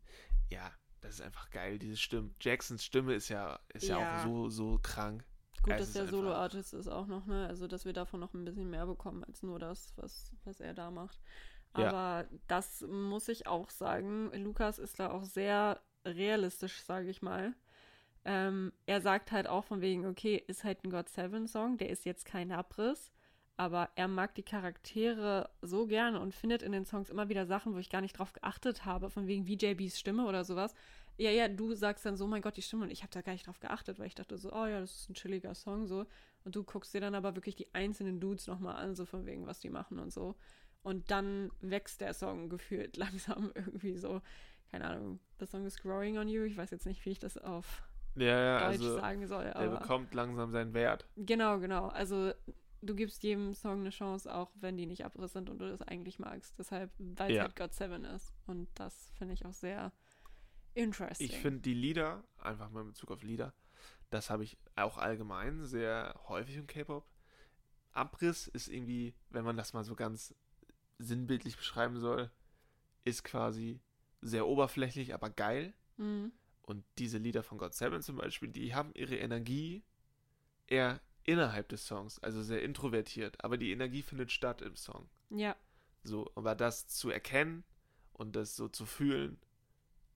ja, 0.50 0.72
das 1.01 1.16
ist 1.16 1.22
einfach 1.22 1.51
geil, 1.51 1.77
diese 1.77 1.98
Stimme. 1.98 2.31
Jacksons 2.42 2.84
Stimme 2.84 3.13
ist 3.13 3.30
ja, 3.30 3.60
ist 3.75 3.88
ja, 3.88 4.00
Ja. 4.00 4.22
auch 4.22 4.24
so, 4.24 4.50
so 4.50 4.80
krank. 4.81 5.24
Gut, 5.62 5.74
Es 5.74 5.80
dass 5.81 5.94
der 5.94 6.07
Solo-Artist 6.07 6.74
ist 6.74 6.88
auch 6.88 7.06
noch, 7.06 7.27
ne? 7.27 7.45
Also, 7.45 7.68
dass 7.68 7.86
wir 7.86 7.94
davon 7.94 8.19
noch 8.19 8.34
ein 8.34 8.44
bisschen 8.44 8.72
mehr 8.72 8.88
bekommen 8.88 9.24
als 9.24 9.44
nur 9.44 9.60
das, 9.60 9.94
was, 9.98 10.34
was 10.45 10.60
er 10.60 10.74
da 10.74 10.89
macht. 10.89 11.22
Ja. 11.77 11.89
Aber 11.89 12.29
das 12.47 12.81
muss 12.81 13.27
ich 13.27 13.47
auch 13.47 13.69
sagen. 13.69 14.31
Lukas 14.33 14.79
ist 14.79 15.00
da 15.00 15.12
auch 15.12 15.23
sehr 15.23 15.79
realistisch, 16.06 16.83
sage 16.83 17.09
ich 17.09 17.21
mal. 17.21 17.53
Ähm, 18.23 18.71
er 18.85 19.01
sagt 19.01 19.31
halt 19.31 19.47
auch 19.47 19.63
von 19.63 19.81
wegen, 19.81 20.06
okay, 20.06 20.44
ist 20.47 20.63
halt 20.63 20.83
ein 20.83 20.91
God 20.91 21.09
Seven 21.09 21.47
Song, 21.47 21.77
der 21.77 21.89
ist 21.89 22.06
jetzt 22.06 22.25
kein 22.25 22.51
Abriss, 22.51 23.12
aber 23.57 23.89
er 23.95 24.07
mag 24.07 24.35
die 24.35 24.44
Charaktere 24.44 25.50
so 25.62 25.88
gerne 25.88 26.19
und 26.19 26.35
findet 26.35 26.62
in 26.62 26.71
den 26.71 26.85
Songs 26.85 27.09
immer 27.09 27.29
wieder 27.29 27.47
Sachen, 27.47 27.74
wo 27.74 27.79
ich 27.79 27.89
gar 27.89 28.01
nicht 28.01 28.17
drauf 28.17 28.33
geachtet 28.33 28.85
habe, 28.85 29.09
von 29.09 29.25
wegen 29.27 29.45
VJBs 29.45 30.00
Stimme 30.00 30.25
oder 30.27 30.44
sowas. 30.44 30.75
Ja, 31.17 31.31
ja, 31.31 31.47
du 31.47 31.74
sagst 31.74 32.06
dann 32.06 32.15
so, 32.15 32.27
mein 32.27 32.41
Gott, 32.41 32.57
die 32.57 32.62
Stimme 32.62 32.83
und 32.83 32.91
ich 32.91 33.01
habe 33.01 33.12
da 33.12 33.21
gar 33.21 33.33
nicht 33.33 33.47
drauf 33.47 33.59
geachtet, 33.59 34.00
weil 34.00 34.07
ich 34.07 34.15
dachte 34.15 34.38
so, 34.38 34.51
oh 34.51 34.65
ja, 34.65 34.79
das 34.79 35.01
ist 35.01 35.09
ein 35.09 35.15
chilliger 35.15 35.56
Song 35.56 35.88
so. 35.88 36.06
Und 36.44 36.56
du 36.56 36.63
guckst 36.63 36.94
dir 36.94 37.01
dann 37.01 37.15
aber 37.15 37.35
wirklich 37.35 37.56
die 37.56 37.74
einzelnen 37.74 38.19
Dudes 38.19 38.47
nochmal 38.47 38.75
an, 38.77 38.95
so 38.95 39.06
von 39.06 39.25
wegen, 39.25 39.45
was 39.45 39.59
die 39.59 39.69
machen 39.69 40.00
und 40.00 40.12
so. 40.12 40.35
Und 40.83 41.12
dann 41.12 41.51
wächst 41.62 42.01
der 42.01 42.13
Song 42.13 42.50
gefühlt 42.50 42.98
langsam 42.98 43.51
irgendwie 43.56 43.98
so. 43.98 44.22
Keine 44.72 44.86
Ahnung, 44.89 45.19
the 45.39 45.45
song 45.45 45.66
is 45.66 45.78
growing 45.81 46.18
on 46.18 46.28
you. 46.30 46.44
Ich 46.44 46.56
weiß 46.57 46.72
jetzt 46.72 46.86
nicht, 46.86 47.06
wie 47.06 47.10
ich 47.12 47.19
das 47.19 47.38
auf 47.38 47.83
Ja, 48.16 48.25
ja, 48.25 48.60
Deutsch 48.60 48.68
also, 48.81 48.95
sagen 48.95 49.28
soll. 49.28 49.44
der 49.44 49.56
Aber 49.57 49.80
bekommt 49.80 50.13
langsam 50.13 50.51
seinen 50.51 50.74
Wert. 50.74 51.07
genau, 51.18 51.60
genau. 51.60 51.88
Also 51.89 52.31
du 52.81 52.95
gibst 52.95 53.22
jedem 53.24 53.54
Song 53.54 53.81
eine 53.81 53.89
Chance, 53.92 54.33
auch 54.33 54.50
wenn 54.56 54.78
die 54.78 54.86
nicht 54.86 55.04
Abriss 55.06 55.33
sind 55.33 55.50
und 55.50 55.60
du 55.60 55.69
das 55.69 55.81
eigentlich 55.81 56.19
magst. 56.19 56.57
Deshalb, 56.57 56.89
weil 56.98 57.31
es 57.31 57.36
Ja. 57.36 57.44
halt 57.44 57.56
God 57.57 57.74
Seven 57.74 58.06
ist. 58.06 58.34
Und 58.48 58.69
das 58.75 59.12
finde 59.18 59.34
ich 59.34 59.45
auch 59.45 59.54
sehr 59.54 59.92
interesting. 60.74 61.27
Ich 61.27 61.38
finde 61.38 61.60
die 61.60 61.74
Lieder, 61.74 62.24
einfach 62.42 62.69
mal 62.72 62.81
in 62.81 62.88
Bezug 62.88 63.12
auf 63.12 63.24
Lieder, 63.24 63.54
das 64.10 64.30
habe 64.30 64.44
ich 64.45 64.57
auch 64.75 64.98
allgemein 64.98 65.66
sehr 65.66 66.16
häufig 66.27 66.56
im 66.56 66.66
K-Pop. 66.68 67.06
Abriss 67.92 68.48
ist 68.48 68.68
irgendwie, 68.69 69.13
wenn 69.30 69.44
man 69.44 69.57
das 69.57 69.74
mal 69.74 69.84
so 69.84 69.95
ganz 69.95 70.34
sinnbildlich 71.03 71.57
beschreiben 71.57 72.00
soll, 72.00 72.31
ist 73.03 73.24
quasi 73.24 73.81
sehr 74.21 74.48
oberflächlich, 74.48 75.13
aber 75.13 75.30
geil. 75.30 75.74
Mhm. 75.98 76.31
Und 76.62 76.86
diese 76.98 77.18
Lieder 77.18 77.44
von 77.44 77.57
God 77.57 77.74
Seven 77.74 78.01
zum 78.01 78.18
Beispiel, 78.18 78.50
die 78.50 78.74
haben 78.75 78.92
ihre 78.94 79.18
Energie 79.18 79.83
eher 80.68 81.01
innerhalb 81.24 81.69
des 81.69 81.86
Songs, 81.86 82.19
also 82.19 82.42
sehr 82.42 82.63
introvertiert, 82.63 83.44
aber 83.44 83.57
die 83.57 83.71
Energie 83.71 84.01
findet 84.01 84.31
statt 84.31 84.62
im 84.62 84.75
Song. 84.75 85.09
Ja, 85.30 85.56
So, 86.03 86.31
aber 86.36 86.56
das 86.56 86.88
zu 86.88 87.09
erkennen 87.09 87.63
und 88.13 88.36
das 88.36 88.56
so 88.56 88.68
zu 88.68 88.86
fühlen, 88.86 89.39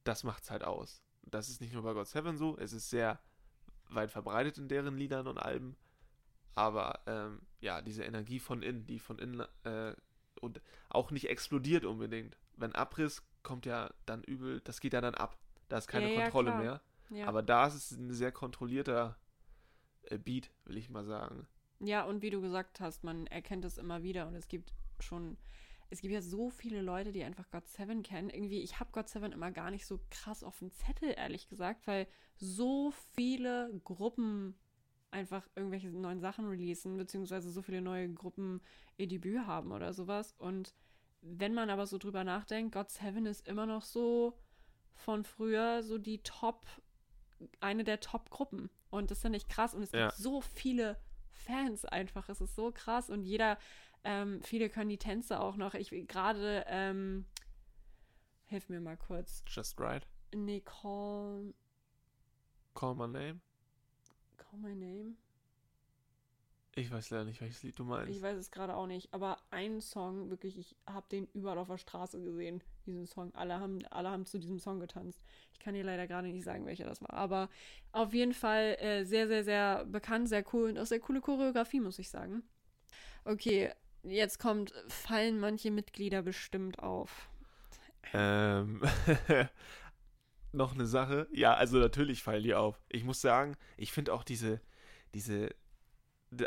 das 0.04 0.24
macht's 0.24 0.50
halt 0.50 0.64
aus. 0.64 1.04
Das 1.24 1.50
ist 1.50 1.62
nicht 1.62 1.74
nur 1.74 1.84
bei 1.84 1.94
God 1.94 2.08
Seven 2.08 2.38
so, 2.38 2.58
es 2.58 2.74
ist 2.74 2.90
sehr 2.90 3.20
weit 3.90 4.12
verbreitet 4.12 4.58
in 4.58 4.68
deren 4.68 4.98
Liedern 4.98 5.28
und 5.28 5.38
Alben, 5.38 5.76
aber 6.56 7.02
ähm, 7.06 7.42
ja, 7.60 7.82
diese 7.82 8.04
Energie 8.04 8.40
von 8.40 8.62
innen, 8.64 8.86
die 8.86 9.00
von 9.00 9.20
innen 9.20 9.42
äh, 9.64 9.96
und 10.46 10.62
auch 10.90 11.12
nicht 11.12 11.30
explodiert 11.30 11.86
unbedingt. 11.86 12.38
Wenn 12.58 12.74
Abriss 12.76 13.24
kommt 13.44 13.66
ja 13.66 13.94
dann 14.06 14.24
übel, 14.24 14.62
das 14.62 14.80
geht 14.80 14.94
ja 14.94 15.02
dann 15.02 15.16
ab. 15.16 15.38
Da 15.70 15.78
ist 15.78 15.88
keine 15.88 16.08
Ja, 16.08 16.14
ja, 16.14 16.22
Kontrolle 16.24 16.52
klar. 16.52 16.64
mehr. 16.64 16.82
ja. 17.10 17.28
Aber 17.28 17.44
da 17.44 17.68
ist 17.68 17.76
es 17.76 17.92
ein 17.92 18.14
sehr 18.14 18.32
kontrollierter 18.32 19.18
äh, 20.04 20.18
Beat, 20.18 20.52
will 20.66 20.78
ich 20.78 20.90
mal 20.90 21.06
sagen. 21.06 21.48
Ja, 21.80 22.04
und 22.06 22.22
wie 22.22 22.30
du 22.30 22.42
gesagt 22.42 22.80
hast, 22.80 23.04
man 23.04 23.28
erkennt 23.28 23.66
es 23.66 23.78
immer 23.78 24.02
wieder 24.04 24.28
und 24.28 24.36
es 24.36 24.48
gibt 24.48 24.74
schon, 25.00 25.38
es 25.90 26.02
gibt 26.02 26.14
ja 26.14 26.22
so 26.22 26.50
viele 26.50 26.82
Leute, 26.82 27.12
die 27.12 27.24
einfach 27.24 27.50
God 27.52 27.68
Seven 27.68 28.02
kennen. 28.02 28.30
Irgendwie, 28.30 28.62
ich 28.62 28.80
habe 28.80 28.92
God 28.92 29.10
Seven 29.10 29.32
immer 29.34 29.52
gar 29.52 29.72
nicht 29.72 29.86
so 29.86 30.00
krass 30.10 30.44
auf 30.44 30.60
dem 30.60 30.72
Zettel, 30.72 31.14
ehrlich 31.18 31.48
gesagt, 31.50 31.86
weil 31.88 32.08
so 32.38 32.92
viele 33.16 33.72
Gruppen 33.84 34.56
einfach 35.16 35.48
irgendwelche 35.56 35.90
neuen 35.90 36.20
Sachen 36.20 36.46
releasen, 36.46 36.98
beziehungsweise 36.98 37.50
so 37.50 37.62
viele 37.62 37.82
neue 37.82 38.12
Gruppen 38.14 38.62
ihr 38.98 39.08
Debüt 39.08 39.48
haben 39.48 39.72
oder 39.72 39.94
sowas. 39.94 40.36
Und 40.38 40.74
wenn 41.22 41.54
man 41.54 41.70
aber 41.70 41.88
so 41.88 41.98
drüber 41.98 42.24
nachdenkt, 42.24 42.74
God 42.74 42.90
Seven 42.90 43.26
ist 43.26 43.48
immer 43.48 43.66
noch 43.66 43.82
so 43.82 44.38
von 44.94 45.24
früher 45.24 45.84
so 45.84 45.98
die 45.98 46.22
Top, 46.22 46.68
eine 47.62 47.84
der 47.84 48.02
Top-Gruppen. 48.02 48.70
Und 48.90 49.10
das 49.10 49.22
finde 49.22 49.38
ich 49.38 49.48
krass. 49.48 49.74
Und 49.74 49.84
es 49.84 49.92
Ja. 49.92 50.08
gibt 50.08 50.18
so 50.18 50.42
viele 50.42 50.98
Fans 51.32 51.86
einfach. 51.86 52.30
Es 52.30 52.42
ist 52.42 52.56
so 52.56 52.72
krass. 52.72 53.10
Und 53.10 53.24
jeder, 53.24 53.58
ähm, 54.04 54.42
viele 54.44 54.70
können 54.70 54.90
die 54.90 54.98
Tänze 54.98 55.40
auch 55.40 55.56
noch. 55.56 55.74
Ich 55.74 55.90
gerade, 56.08 56.66
ähm, 56.68 57.26
hilf 58.46 58.70
mir 58.70 58.82
mal 58.82 58.98
kurz. 58.98 59.44
Just 59.48 59.80
Right. 59.80 60.08
Nee, 60.34 60.62
call, 60.62 61.54
Call 62.74 62.96
My 62.96 63.08
Name. 63.08 63.40
Call 64.56 64.70
my 64.70 64.76
name. 64.76 65.16
Ich 66.78 66.92
weiß 66.92 67.10
leider 67.12 67.24
nicht, 67.24 67.40
welches 67.40 67.64
Lied 67.64 67.80
du 67.80 67.86
meinst. 67.86 68.14
Ich 68.14 68.22
weiß 68.22 68.38
es 68.38 68.52
gerade 68.52 68.76
auch 68.76 68.86
nicht, 68.86 69.14
aber 69.14 69.38
ein 69.50 69.80
Song, 69.80 70.30
wirklich, 70.30 70.58
ich 70.58 70.76
habe 70.86 71.06
den 71.10 71.28
überall 71.34 71.58
auf 71.58 71.70
der 71.70 71.78
Straße 71.78 72.22
gesehen, 72.22 72.62
diesen 72.86 73.06
Song. 73.06 73.34
Alle 73.34 73.62
haben, 73.62 73.86
alle 73.92 74.10
haben 74.10 74.26
zu 74.26 74.40
diesem 74.40 74.60
Song 74.60 74.82
getanzt. 74.82 75.22
Ich 75.54 75.60
kann 75.60 75.74
dir 75.74 75.86
leider 75.86 76.06
gerade 76.06 76.28
nicht 76.28 76.44
sagen, 76.44 76.66
welcher 76.66 76.84
das 76.84 77.02
war, 77.02 77.14
aber 77.14 77.50
auf 77.94 78.14
jeden 78.14 78.34
Fall 78.34 78.76
äh, 78.82 79.06
sehr, 79.06 79.28
sehr, 79.28 79.46
sehr 79.46 79.86
bekannt, 79.86 80.28
sehr 80.28 80.44
cool 80.54 80.70
und 80.70 80.78
auch 80.78 80.86
sehr 80.86 81.00
coole 81.00 81.22
Choreografie, 81.22 81.80
muss 81.80 81.98
ich 81.98 82.10
sagen. 82.10 82.44
Okay, 83.24 83.72
jetzt 84.04 84.40
kommt, 84.40 84.74
fallen 84.90 85.40
manche 85.40 85.72
Mitglieder 85.72 86.24
bestimmt 86.24 86.80
auf. 86.80 87.30
Ähm, 88.12 88.82
noch 90.56 90.74
eine 90.74 90.86
Sache. 90.86 91.28
Ja, 91.32 91.54
also 91.54 91.78
natürlich 91.78 92.24
fallen 92.24 92.44
die 92.44 92.56
auf. 92.56 92.82
Ich 92.90 93.04
muss 93.04 93.22
sagen, 93.22 93.56
ich 93.78 93.92
finde 93.92 94.14
auch 94.14 94.24
diese, 94.24 94.62
diese, 95.14 95.50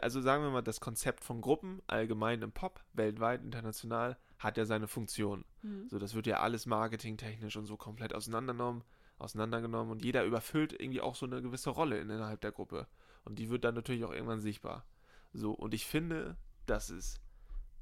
also 0.03 0.21
sagen 0.21 0.43
wir 0.43 0.50
mal, 0.50 0.62
das 0.62 0.81
Konzept 0.81 1.25
von 1.25 1.41
Gruppen 1.41 1.83
allgemein 1.87 2.43
im 2.43 2.53
Pop, 2.53 2.85
weltweit, 2.93 3.43
international, 3.43 4.17
hat 4.38 4.57
ja 4.57 4.65
seine 4.65 4.88
Funktion. 4.88 5.45
Hm. 5.62 5.88
So, 5.88 5.99
das 5.99 6.15
wird 6.15 6.27
ja 6.27 6.41
alles 6.41 6.67
marketingtechnisch 6.67 7.57
und 7.57 7.67
so 7.67 7.77
komplett 7.77 8.15
auseinandergenommen, 8.15 8.85
auseinandergenommen 9.19 9.91
und 9.91 10.05
jeder 10.05 10.25
überfüllt 10.25 10.73
irgendwie 10.73 11.00
auch 11.00 11.15
so 11.15 11.27
eine 11.27 11.43
gewisse 11.43 11.71
Rolle 11.71 11.99
innerhalb 11.99 12.41
der 12.41 12.53
Gruppe. 12.53 12.87
Und 13.25 13.38
die 13.38 13.50
wird 13.50 13.65
dann 13.65 13.75
natürlich 13.75 14.05
auch 14.05 14.12
irgendwann 14.12 14.41
sichtbar. 14.41 14.87
So, 15.33 15.53
und 15.53 15.75
ich 15.75 15.87
finde, 15.87 16.37
dass 16.67 16.88
es 16.88 17.21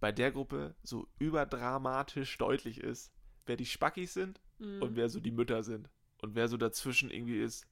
bei 0.00 0.12
der 0.12 0.33
Gruppe 0.33 0.75
so 0.83 1.09
überdramatisch 1.18 2.37
deutlich 2.38 2.80
ist, 2.80 3.12
wer 3.45 3.56
die 3.56 3.66
Spackis 3.66 4.14
sind 4.14 4.40
Mhm. 4.59 4.83
und 4.83 4.97
wer 4.97 5.09
so 5.09 5.21
die 5.21 5.30
Mütter 5.30 5.62
sind. 5.62 5.90
Und 6.23 6.35
wer 6.35 6.49
so 6.49 6.56
dazwischen 6.56 7.11
irgendwie 7.11 7.40
ist. 7.40 7.66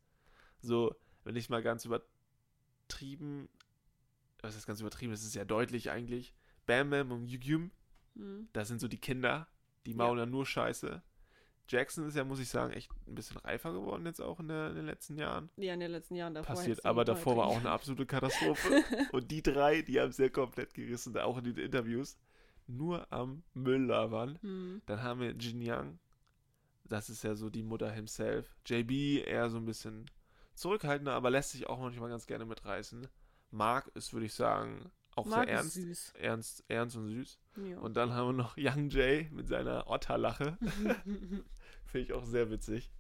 So, 0.61 0.95
wenn 1.25 1.37
ich 1.37 1.49
mal 1.49 1.63
ganz 1.63 1.85
übertrieben, 1.85 3.49
was 4.41 4.57
ist 4.57 4.67
ganz 4.67 4.81
übertrieben, 4.81 5.13
das 5.13 5.23
ist 5.23 5.33
sehr 5.33 5.45
deutlich 5.45 5.91
eigentlich. 5.91 6.35
Bam 6.67 6.91
Bam 6.91 7.13
und 7.13 7.27
Yugim, 7.27 7.71
Mhm. 8.15 8.49
das 8.53 8.69
sind 8.69 8.81
so 8.81 8.87
die 8.89 9.01
Kinder, 9.01 9.49
die 9.87 9.95
maulen 9.95 10.19
ja 10.19 10.27
nur 10.27 10.47
Scheiße. 10.47 11.03
Jackson 11.69 12.07
ist 12.07 12.15
ja, 12.15 12.25
muss 12.25 12.41
ich 12.41 12.49
sagen, 12.49 12.73
echt 12.75 12.91
ein 13.09 13.15
bisschen 13.15 13.39
reifer 13.39 13.73
geworden 13.73 14.05
jetzt 14.05 14.21
auch 14.21 14.39
in, 14.39 14.49
der, 14.49 14.69
in 14.69 14.77
den 14.77 14.87
letzten 14.87 15.17
Jahren. 15.17 15.49
Ja, 15.57 15.73
in 15.75 15.81
den 15.81 15.91
letzten 15.91 16.15
Jahren 16.15 16.35
davor. 16.35 16.55
Passiert, 16.55 16.85
aber 16.85 17.05
davor 17.05 17.37
war 17.39 17.47
auch 17.47 17.59
eine 17.59 17.71
absolute 17.71 18.05
Katastrophe. 18.07 18.85
und 19.13 19.31
die 19.31 19.43
drei, 19.43 19.81
die 19.83 19.99
haben 19.99 20.11
es 20.11 20.19
ja 20.19 20.29
komplett 20.29 20.75
gerissen, 20.75 21.17
auch 21.17 21.39
in 21.39 21.45
den 21.45 21.57
Interviews. 21.57 22.19
Nur 22.67 23.11
am 23.13 23.43
Müll 23.55 23.83
labern. 23.87 24.39
Mhm. 24.43 24.83
Dann 24.87 25.03
haben 25.03 25.21
wir 25.21 25.31
Jin 25.33 25.61
Yang. 25.61 25.99
Das 26.85 27.09
ist 27.11 27.25
ja 27.25 27.35
so 27.35 27.51
die 27.51 27.63
Mutter 27.63 27.91
himself. 27.91 28.57
JB 28.67 29.27
eher 29.27 29.49
so 29.51 29.57
ein 29.59 29.65
bisschen 29.65 30.07
zurückhaltender, 30.55 31.15
aber 31.15 31.31
lässt 31.31 31.51
sich 31.51 31.67
auch 31.67 31.81
manchmal 31.81 32.11
ganz 32.11 32.27
gerne 32.27 32.45
mitreißen. 32.45 33.09
Mark 33.51 33.91
ist, 33.95 34.13
würde 34.13 34.27
ich 34.27 34.35
sagen, 34.35 34.91
auch 35.17 35.27
Mark 35.27 35.47
sehr 35.47 35.57
ernst, 35.57 35.75
süß. 35.75 36.13
ernst, 36.19 36.65
ernst 36.69 36.97
und 36.97 37.09
süß. 37.09 37.39
Ja. 37.69 37.79
Und 37.79 37.97
dann 37.97 38.13
haben 38.13 38.29
wir 38.29 38.43
noch 38.43 38.57
Young 38.57 38.89
Jay 38.91 39.29
mit 39.33 39.49
seiner 39.49 39.89
Otterlache. 39.89 40.59
Finde 41.85 42.07
ich 42.07 42.13
auch 42.13 42.25
sehr 42.25 42.51
witzig. 42.51 42.91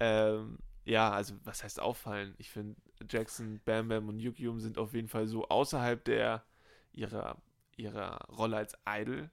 Ähm, 0.00 0.58
ja, 0.84 1.10
also 1.10 1.34
was 1.44 1.64
heißt 1.64 1.80
auffallen? 1.80 2.34
Ich 2.38 2.50
finde, 2.50 2.76
Jackson, 3.08 3.60
Bam 3.64 3.88
Bam 3.88 4.08
und 4.08 4.20
Yukium 4.20 4.60
sind 4.60 4.76
auf 4.76 4.92
jeden 4.92 5.08
Fall 5.08 5.26
so 5.26 5.48
außerhalb 5.48 6.04
der 6.04 6.44
ihrer, 6.92 7.40
ihrer 7.76 8.18
Rolle 8.28 8.56
als 8.56 8.76
Idol, 8.86 9.30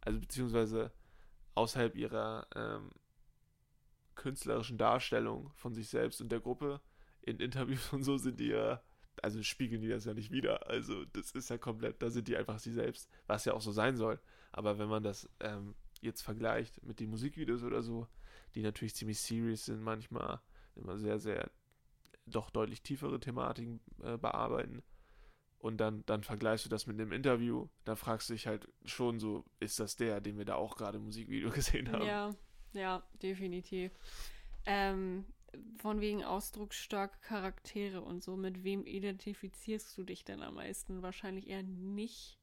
also 0.00 0.18
beziehungsweise 0.18 0.92
außerhalb 1.58 1.96
ihrer 1.96 2.46
ähm, 2.54 2.90
künstlerischen 4.14 4.78
Darstellung 4.78 5.50
von 5.54 5.74
sich 5.74 5.88
selbst 5.88 6.20
und 6.20 6.30
der 6.30 6.40
Gruppe. 6.40 6.80
In 7.22 7.38
Interviews 7.40 7.92
und 7.92 8.04
so 8.04 8.16
sind 8.16 8.40
die 8.40 8.48
ja, 8.48 8.80
also 9.22 9.42
spiegeln 9.42 9.82
die 9.82 9.88
das 9.88 10.04
ja 10.04 10.14
nicht 10.14 10.30
wieder. 10.30 10.68
Also 10.68 11.04
das 11.06 11.32
ist 11.32 11.50
ja 11.50 11.58
komplett, 11.58 12.00
da 12.00 12.10
sind 12.10 12.28
die 12.28 12.36
einfach 12.36 12.58
sie 12.58 12.72
selbst, 12.72 13.10
was 13.26 13.44
ja 13.44 13.54
auch 13.54 13.60
so 13.60 13.72
sein 13.72 13.96
soll. 13.96 14.20
Aber 14.52 14.78
wenn 14.78 14.88
man 14.88 15.02
das 15.02 15.28
ähm, 15.40 15.74
jetzt 16.00 16.22
vergleicht 16.22 16.82
mit 16.84 17.00
den 17.00 17.10
Musikvideos 17.10 17.64
oder 17.64 17.82
so, 17.82 18.06
die 18.54 18.62
natürlich 18.62 18.94
ziemlich 18.94 19.20
serious 19.20 19.66
sind, 19.66 19.82
manchmal 19.82 20.40
immer 20.76 20.96
sehr, 20.96 21.18
sehr 21.18 21.50
doch 22.26 22.50
deutlich 22.50 22.82
tiefere 22.82 23.18
Thematiken 23.18 23.80
äh, 24.02 24.16
bearbeiten. 24.16 24.82
Und 25.58 25.78
dann, 25.78 26.04
dann 26.06 26.22
vergleichst 26.22 26.64
du 26.64 26.68
das 26.68 26.86
mit 26.86 27.00
einem 27.00 27.12
Interview, 27.12 27.68
dann 27.84 27.96
fragst 27.96 28.28
du 28.28 28.34
dich 28.34 28.46
halt 28.46 28.68
schon 28.84 29.18
so, 29.18 29.44
ist 29.58 29.80
das 29.80 29.96
der, 29.96 30.20
den 30.20 30.38
wir 30.38 30.44
da 30.44 30.54
auch 30.54 30.76
gerade 30.76 30.98
im 30.98 31.04
Musikvideo 31.04 31.50
gesehen 31.54 31.90
haben? 31.90 32.06
Ja, 32.06 32.30
ja, 32.72 33.02
definitiv. 33.22 33.92
Ähm, 34.66 35.24
von 35.78 36.00
wegen 36.00 36.24
ausdrucksstarke 36.24 37.18
Charaktere 37.20 38.02
und 38.02 38.22
so, 38.22 38.36
mit 38.36 38.62
wem 38.64 38.86
identifizierst 38.86 39.96
du 39.96 40.04
dich 40.04 40.24
denn 40.24 40.42
am 40.42 40.54
meisten? 40.54 41.02
Wahrscheinlich 41.02 41.48
eher 41.48 41.62
nicht 41.62 42.38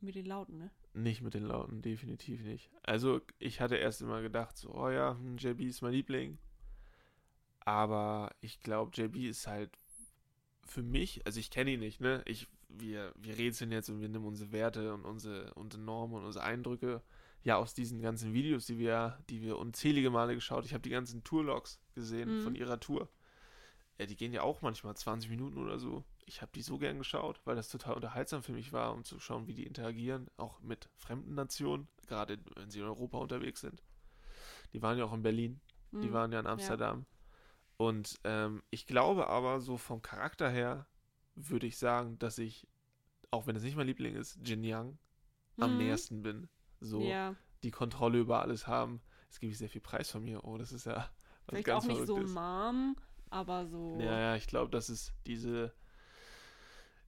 mit 0.00 0.14
den 0.14 0.26
Lauten, 0.26 0.58
ne? 0.58 0.70
Nicht 0.92 1.22
mit 1.22 1.34
den 1.34 1.44
Lauten, 1.44 1.82
definitiv 1.82 2.42
nicht. 2.42 2.70
Also, 2.82 3.20
ich 3.38 3.60
hatte 3.60 3.76
erst 3.76 4.02
immer 4.02 4.22
gedacht, 4.22 4.56
so, 4.56 4.74
oh 4.74 4.90
ja, 4.90 5.16
hm, 5.16 5.36
JB 5.36 5.60
ist 5.60 5.82
mein 5.82 5.92
Liebling. 5.92 6.38
Aber 7.60 8.34
ich 8.40 8.60
glaube, 8.60 8.90
JB 8.94 9.16
ist 9.28 9.46
halt 9.46 9.76
für 10.70 10.82
mich, 10.82 11.26
also 11.26 11.40
ich 11.40 11.50
kenne 11.50 11.72
ihn 11.72 11.80
nicht, 11.80 12.00
ne? 12.00 12.22
Ich, 12.26 12.46
wir, 12.68 13.12
wir 13.16 13.36
rätseln 13.36 13.72
jetzt 13.72 13.88
und 13.88 14.00
wir 14.00 14.08
nehmen 14.08 14.24
unsere 14.24 14.52
Werte 14.52 14.94
und 14.94 15.04
unsere, 15.04 15.52
unsere 15.54 15.82
Normen 15.82 16.14
und 16.14 16.24
unsere 16.24 16.44
Eindrücke 16.44 17.02
ja 17.42 17.56
aus 17.56 17.74
diesen 17.74 18.00
ganzen 18.00 18.32
Videos, 18.32 18.66
die 18.66 18.78
wir, 18.78 19.18
die 19.28 19.42
wir 19.42 19.58
unzählige 19.58 20.10
Male 20.10 20.34
geschaut. 20.34 20.64
Ich 20.64 20.72
habe 20.72 20.82
die 20.82 20.90
ganzen 20.90 21.24
Tourlogs 21.24 21.80
gesehen 21.94 22.36
Mhm. 22.38 22.42
von 22.42 22.54
ihrer 22.54 22.78
Tour. 22.78 23.08
Ja, 23.98 24.06
die 24.06 24.16
gehen 24.16 24.32
ja 24.32 24.42
auch 24.42 24.62
manchmal 24.62 24.96
20 24.96 25.28
Minuten 25.28 25.58
oder 25.58 25.78
so. 25.78 26.04
Ich 26.26 26.40
habe 26.40 26.52
die 26.54 26.62
so 26.62 26.78
gern 26.78 26.98
geschaut, 26.98 27.40
weil 27.44 27.56
das 27.56 27.68
total 27.68 27.94
unterhaltsam 27.94 28.42
für 28.44 28.52
mich 28.52 28.72
war, 28.72 28.92
um 28.94 29.02
zu 29.04 29.18
schauen, 29.18 29.48
wie 29.48 29.54
die 29.54 29.66
interagieren, 29.66 30.28
auch 30.36 30.60
mit 30.60 30.88
fremden 30.96 31.34
Nationen, 31.34 31.88
gerade 32.06 32.38
wenn 32.54 32.70
sie 32.70 32.78
in 32.78 32.84
Europa 32.84 33.18
unterwegs 33.18 33.60
sind. 33.60 33.82
Die 34.72 34.80
waren 34.80 34.96
ja 34.96 35.04
auch 35.04 35.12
in 35.12 35.22
Berlin, 35.22 35.60
die 35.90 36.08
Mhm. 36.08 36.12
waren 36.12 36.32
ja 36.32 36.38
in 36.38 36.46
Amsterdam. 36.46 37.04
Und 37.80 38.20
ähm, 38.24 38.62
ich 38.68 38.86
glaube 38.86 39.28
aber, 39.28 39.58
so 39.62 39.78
vom 39.78 40.02
Charakter 40.02 40.50
her, 40.50 40.84
würde 41.34 41.66
ich 41.66 41.78
sagen, 41.78 42.18
dass 42.18 42.36
ich, 42.36 42.68
auch 43.30 43.46
wenn 43.46 43.56
es 43.56 43.62
nicht 43.62 43.74
mein 43.74 43.86
Liebling 43.86 44.16
ist, 44.16 44.38
Jin 44.44 44.62
Yang 44.62 44.98
am 45.56 45.72
Mhm. 45.72 45.78
nächsten 45.78 46.22
bin. 46.22 46.50
So 46.80 47.00
Ja, 47.00 47.34
die 47.62 47.70
Kontrolle 47.70 48.18
über 48.18 48.42
alles 48.42 48.66
haben. 48.66 49.00
Jetzt 49.28 49.40
gebe 49.40 49.50
ich 49.50 49.56
sehr 49.56 49.70
viel 49.70 49.80
Preis 49.80 50.10
von 50.10 50.22
mir. 50.22 50.44
Oh, 50.44 50.58
das 50.58 50.72
ist 50.72 50.84
ja 50.84 50.96
was 50.96 51.08
vielleicht 51.46 51.66
ganz 51.68 51.84
auch 51.84 51.88
nicht 51.88 52.06
so. 52.06 52.18
Mom, 52.18 52.96
aber 53.30 53.66
so. 53.66 53.96
Ja, 53.98 54.18
ja, 54.20 54.36
ich 54.36 54.46
glaube, 54.46 54.70
das 54.70 54.90
ist 54.90 55.14
diese. 55.26 55.72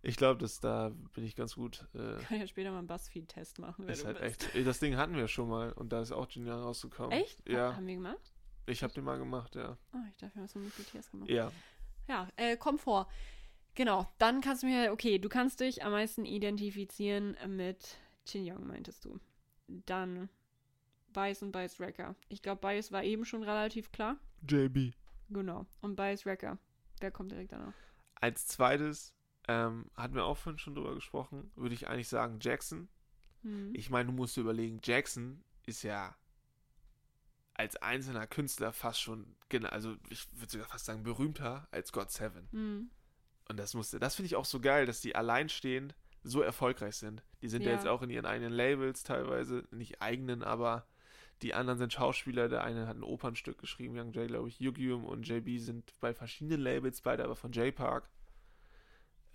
Ich 0.00 0.16
glaube, 0.16 0.40
dass 0.40 0.58
da 0.58 0.90
bin 1.12 1.22
ich 1.24 1.36
ganz 1.36 1.54
gut. 1.56 1.86
Äh, 1.92 2.16
Kann 2.22 2.40
ja 2.40 2.46
später 2.46 2.70
mal 2.70 2.78
einen 2.78 2.86
Buzzfeed-Test 2.86 3.58
machen, 3.58 3.86
ist 3.90 4.00
du 4.00 4.06
halt 4.06 4.20
bist. 4.22 4.54
echt. 4.54 4.66
Das 4.66 4.78
Ding 4.78 4.96
hatten 4.96 5.16
wir 5.16 5.28
schon 5.28 5.50
mal 5.50 5.70
und 5.74 5.92
da 5.92 6.00
ist 6.00 6.12
auch 6.12 6.30
Jin 6.30 6.46
Yang 6.46 6.60
rausgekommen. 6.62 7.12
Echt? 7.12 7.46
Ja, 7.46 7.76
Haben 7.76 7.86
wir 7.86 7.96
gemacht? 7.96 8.31
Ich 8.66 8.82
habe 8.82 8.92
den 8.92 9.04
mal 9.04 9.18
gemacht, 9.18 9.54
ja. 9.54 9.76
Oh, 9.92 9.98
ich 10.10 10.16
dachte, 10.16 10.34
wir 10.34 10.42
haben 10.42 10.48
so 10.48 10.58
einen 10.58 10.70
BTS 10.70 11.10
gemacht. 11.10 11.30
Ja, 11.30 11.52
Ja, 12.08 12.28
äh, 12.36 12.56
Komfort. 12.56 13.06
Genau, 13.74 14.06
dann 14.18 14.40
kannst 14.40 14.62
du 14.62 14.66
mir, 14.66 14.92
okay, 14.92 15.18
du 15.18 15.28
kannst 15.28 15.60
dich 15.60 15.82
am 15.82 15.92
meisten 15.92 16.26
identifizieren 16.26 17.36
mit 17.48 17.96
Chin 18.26 18.44
Young, 18.44 18.66
meintest 18.66 19.04
du. 19.04 19.18
Dann 19.66 20.28
Bias 21.12 21.42
und 21.42 21.52
Bias 21.52 21.80
Wrecker. 21.80 22.14
Ich 22.28 22.42
glaube, 22.42 22.60
Bias 22.60 22.92
war 22.92 23.02
eben 23.02 23.24
schon 23.24 23.42
relativ 23.42 23.90
klar. 23.92 24.18
JB. 24.48 24.94
Genau. 25.30 25.66
Und 25.80 25.96
Bias 25.96 26.26
Wrecker. 26.26 26.58
Wer 27.00 27.10
kommt 27.10 27.32
direkt 27.32 27.52
danach? 27.52 27.72
Als 28.14 28.46
zweites, 28.46 29.14
ähm, 29.48 29.90
hatten 29.94 30.14
wir 30.14 30.24
auch 30.24 30.36
vorhin 30.36 30.58
schon 30.58 30.74
drüber 30.74 30.94
gesprochen, 30.94 31.50
würde 31.56 31.74
ich 31.74 31.88
eigentlich 31.88 32.08
sagen 32.08 32.38
Jackson. 32.40 32.88
Hm. 33.42 33.74
Ich 33.74 33.90
meine, 33.90 34.06
du 34.06 34.12
musst 34.12 34.36
dir 34.36 34.42
überlegen, 34.42 34.80
Jackson 34.82 35.42
ist 35.66 35.82
ja 35.82 36.14
als 37.54 37.76
einzelner 37.76 38.26
Künstler 38.26 38.72
fast 38.72 39.00
schon, 39.00 39.36
genau, 39.48 39.68
also 39.68 39.96
ich 40.08 40.26
würde 40.32 40.52
sogar 40.52 40.68
fast 40.68 40.86
sagen, 40.86 41.02
berühmter 41.02 41.68
als 41.70 41.92
God 41.92 42.10
Seven. 42.10 42.48
Hm. 42.50 42.90
Und 43.48 43.56
das 43.58 43.74
musste, 43.74 43.98
das 43.98 44.14
finde 44.14 44.26
ich 44.26 44.36
auch 44.36 44.44
so 44.44 44.60
geil, 44.60 44.86
dass 44.86 45.00
die 45.00 45.14
alleinstehend 45.14 45.94
so 46.22 46.40
erfolgreich 46.40 46.96
sind. 46.96 47.22
Die 47.42 47.48
sind 47.48 47.62
ja. 47.62 47.70
Ja. 47.70 47.76
jetzt 47.76 47.86
auch 47.86 48.02
in 48.02 48.10
ihren 48.10 48.26
eigenen 48.26 48.52
Labels 48.52 49.02
teilweise, 49.02 49.66
nicht 49.70 50.00
eigenen, 50.00 50.42
aber 50.42 50.86
die 51.42 51.54
anderen 51.54 51.78
sind 51.78 51.92
Schauspieler. 51.92 52.48
Der 52.48 52.62
eine 52.62 52.86
hat 52.86 52.96
ein 52.96 53.02
Opernstück 53.02 53.58
geschrieben, 53.58 53.98
Young 53.98 54.12
Jay, 54.12 54.28
glaube 54.28 54.48
ich. 54.48 54.60
Yugium 54.60 55.04
und 55.04 55.26
JB 55.26 55.58
sind 55.58 55.92
bei 56.00 56.14
verschiedenen 56.14 56.60
Labels, 56.60 57.00
beide 57.00 57.24
aber 57.24 57.34
von 57.34 57.52
J-Park. 57.52 58.08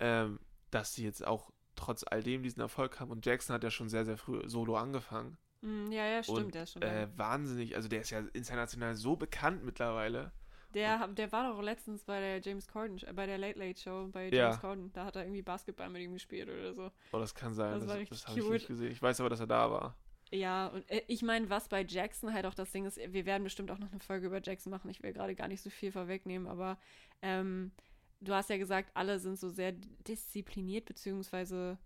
Ähm, 0.00 0.40
dass 0.70 0.94
sie 0.94 1.04
jetzt 1.04 1.26
auch 1.26 1.50
trotz 1.76 2.04
all 2.04 2.22
dem 2.22 2.42
diesen 2.42 2.60
Erfolg 2.60 2.98
haben. 2.98 3.10
Und 3.10 3.24
Jackson 3.24 3.54
hat 3.54 3.62
ja 3.62 3.70
schon 3.70 3.88
sehr, 3.88 4.04
sehr 4.04 4.16
früh 4.16 4.40
solo 4.48 4.76
angefangen. 4.76 5.36
Hm, 5.62 5.90
ja, 5.90 6.06
ja, 6.06 6.22
stimmt, 6.22 6.38
und, 6.38 6.54
der 6.54 6.62
ist 6.64 6.72
schon 6.72 6.82
Äh, 6.82 7.08
wahnsinnig, 7.16 7.74
also 7.76 7.88
der 7.88 8.00
ist 8.00 8.10
ja 8.10 8.20
international 8.32 8.94
so 8.96 9.16
bekannt 9.16 9.64
mittlerweile. 9.64 10.32
Der, 10.74 11.08
der 11.08 11.32
war 11.32 11.50
doch 11.50 11.62
letztens 11.62 12.04
bei 12.04 12.20
der 12.20 12.40
James 12.40 12.68
Corden, 12.68 12.98
äh, 13.02 13.12
bei 13.12 13.26
der 13.26 13.38
Late 13.38 13.58
Late 13.58 13.80
Show 13.80 14.08
bei 14.12 14.28
Ja. 14.28 14.44
James 14.44 14.60
Corden. 14.60 14.92
Da 14.92 15.04
hat 15.06 15.16
er 15.16 15.22
irgendwie 15.22 15.42
Basketball 15.42 15.88
mit 15.88 16.02
ihm 16.02 16.12
gespielt 16.12 16.48
oder 16.48 16.74
so. 16.74 16.90
Oh, 17.12 17.18
das 17.18 17.34
kann 17.34 17.54
sein, 17.54 17.72
Das 17.72 17.80
das, 17.80 17.88
war 17.88 18.04
das, 18.04 18.26
habe 18.28 18.38
ich 18.40 18.48
nicht 18.48 18.66
gesehen. 18.66 18.92
Ich 18.92 19.00
weiß 19.02 19.20
aber, 19.20 19.30
dass 19.30 19.40
er 19.40 19.46
da 19.46 19.70
war. 19.70 19.96
Ja, 20.30 20.68
und 20.68 20.88
äh, 20.90 21.02
ich 21.06 21.22
meine, 21.22 21.48
was 21.48 21.68
bei 21.68 21.84
Jackson 21.84 22.32
halt 22.34 22.44
auch 22.44 22.54
das 22.54 22.70
Ding 22.70 22.84
ist, 22.84 22.98
wir 22.98 23.24
werden 23.24 23.44
bestimmt 23.44 23.70
auch 23.70 23.78
noch 23.78 23.90
eine 23.90 24.00
Folge 24.00 24.26
über 24.26 24.42
Jackson 24.42 24.70
machen. 24.70 24.90
Ich 24.90 25.02
will 25.02 25.12
gerade 25.12 25.34
gar 25.34 25.48
nicht 25.48 25.62
so 25.62 25.70
viel 25.70 25.90
vorwegnehmen, 25.90 26.46
aber 26.46 26.78
ähm, 27.22 27.72
du 28.20 28.34
hast 28.34 28.50
ja 28.50 28.58
gesagt, 28.58 28.90
alle 28.94 29.18
sind 29.20 29.38
so 29.38 29.48
sehr 29.48 29.72
diszipliniert, 29.72 30.84
beziehungsweise 30.84 31.78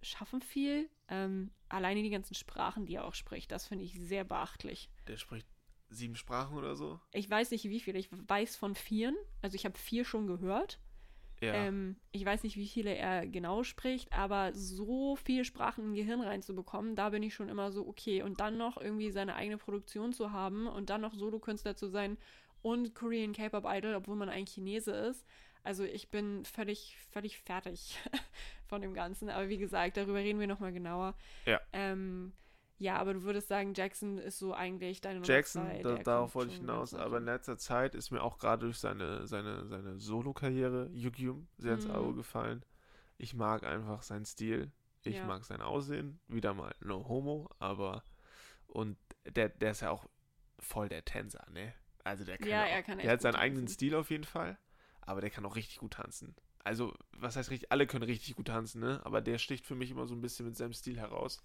schaffen 0.00 0.40
viel. 0.42 0.88
Ähm, 1.08 1.50
alleine 1.68 2.02
die 2.02 2.10
ganzen 2.10 2.34
Sprachen, 2.34 2.86
die 2.86 2.94
er 2.96 3.04
auch 3.04 3.14
spricht, 3.14 3.50
das 3.50 3.66
finde 3.66 3.84
ich 3.84 3.98
sehr 3.98 4.24
beachtlich. 4.24 4.90
Der 5.06 5.16
spricht 5.16 5.46
sieben 5.90 6.16
Sprachen 6.16 6.56
oder 6.56 6.76
so. 6.76 7.00
Ich 7.12 7.28
weiß 7.28 7.50
nicht, 7.50 7.64
wie 7.64 7.80
viele. 7.80 7.98
Ich 7.98 8.10
weiß 8.10 8.56
von 8.56 8.74
vieren. 8.74 9.16
Also 9.42 9.54
ich 9.54 9.64
habe 9.64 9.78
vier 9.78 10.04
schon 10.04 10.26
gehört. 10.26 10.78
Ja. 11.40 11.54
Ähm, 11.54 11.96
ich 12.10 12.24
weiß 12.24 12.42
nicht, 12.42 12.56
wie 12.56 12.66
viele 12.66 12.94
er 12.94 13.26
genau 13.26 13.62
spricht, 13.62 14.12
aber 14.12 14.52
so 14.54 15.16
viele 15.16 15.44
Sprachen 15.44 15.84
im 15.84 15.94
Gehirn 15.94 16.20
reinzubekommen, 16.20 16.96
da 16.96 17.10
bin 17.10 17.22
ich 17.22 17.34
schon 17.34 17.48
immer 17.48 17.70
so, 17.70 17.86
okay. 17.86 18.22
Und 18.22 18.40
dann 18.40 18.56
noch 18.56 18.76
irgendwie 18.76 19.10
seine 19.10 19.36
eigene 19.36 19.56
Produktion 19.58 20.12
zu 20.12 20.32
haben 20.32 20.66
und 20.66 20.90
dann 20.90 21.00
noch 21.00 21.14
Solokünstler 21.14 21.76
zu 21.76 21.88
sein 21.88 22.18
und 22.62 22.94
Korean 22.94 23.32
K-Pop 23.32 23.64
Idol, 23.68 23.94
obwohl 23.94 24.16
man 24.16 24.28
eigentlich 24.28 24.54
Chinese 24.54 24.90
ist. 24.90 25.24
Also 25.62 25.84
ich 25.84 26.10
bin 26.10 26.44
völlig, 26.44 26.96
völlig 27.12 27.38
fertig 27.38 27.98
von 28.68 28.80
dem 28.82 28.94
Ganzen. 28.94 29.28
Aber 29.30 29.48
wie 29.48 29.58
gesagt, 29.58 29.96
darüber 29.96 30.18
reden 30.18 30.40
wir 30.40 30.46
nochmal 30.46 30.72
genauer. 30.72 31.14
Ja. 31.46 31.60
Ähm, 31.72 32.32
ja, 32.78 32.96
aber 32.96 33.14
du 33.14 33.22
würdest 33.24 33.48
sagen, 33.48 33.74
Jackson 33.74 34.18
ist 34.18 34.38
so 34.38 34.54
eigentlich 34.54 35.00
deine 35.00 35.16
Nummer 35.20 35.26
Jackson, 35.26 35.64
zwei, 35.66 35.82
da, 35.82 35.98
darauf 35.98 36.34
wollte 36.36 36.52
ich 36.52 36.58
hinaus, 36.58 36.94
aber 36.94 37.18
in 37.18 37.24
letzter 37.24 37.58
Zeit 37.58 37.94
ist 37.96 38.10
mir 38.12 38.22
auch 38.22 38.38
gerade 38.38 38.66
durch 38.66 38.78
seine, 38.78 39.26
seine, 39.26 39.66
seine 39.66 39.98
Solo-Karriere 39.98 40.88
Yugium 40.92 41.48
sehr 41.58 41.74
ins 41.74 41.86
Mhm. 41.86 41.90
Auge 41.94 42.14
gefallen. 42.14 42.64
Ich 43.16 43.34
mag 43.34 43.64
einfach 43.64 44.02
seinen 44.02 44.24
Stil. 44.26 44.70
Ich 45.02 45.16
Ja. 45.16 45.26
mag 45.26 45.44
sein 45.44 45.60
Aussehen. 45.60 46.20
Wieder 46.28 46.54
mal 46.54 46.74
no 46.80 47.08
homo, 47.08 47.50
aber 47.58 48.04
und 48.68 48.96
der, 49.26 49.48
der 49.48 49.72
ist 49.72 49.80
ja 49.80 49.90
auch 49.90 50.06
voll 50.60 50.88
der 50.88 51.04
Tänzer, 51.04 51.44
ne? 51.50 51.74
Also 52.04 52.24
der 52.24 52.38
kann 52.38 52.48
Ja, 52.48 52.62
auch, 52.64 52.68
er 52.68 52.82
kann 52.82 52.98
der 52.98 53.10
hat 53.10 53.20
seinen 53.22 53.32
gut 53.32 53.40
eigenen 53.40 53.62
tanzen. 53.62 53.74
Stil 53.74 53.94
auf 53.96 54.10
jeden 54.10 54.24
Fall, 54.24 54.56
aber 55.00 55.20
der 55.20 55.30
kann 55.30 55.44
auch 55.46 55.56
richtig 55.56 55.78
gut 55.78 55.94
tanzen. 55.94 56.36
Also, 56.64 56.94
was 57.12 57.36
heißt 57.36 57.50
richtig, 57.50 57.72
alle 57.72 57.86
können 57.86 58.04
richtig 58.04 58.36
gut 58.36 58.48
tanzen, 58.48 58.80
ne? 58.80 59.00
Aber 59.04 59.20
der 59.20 59.38
sticht 59.38 59.66
für 59.66 59.74
mich 59.74 59.90
immer 59.90 60.06
so 60.06 60.14
ein 60.14 60.20
bisschen 60.20 60.46
mit 60.46 60.56
seinem 60.56 60.72
Stil 60.72 60.98
heraus. 60.98 61.42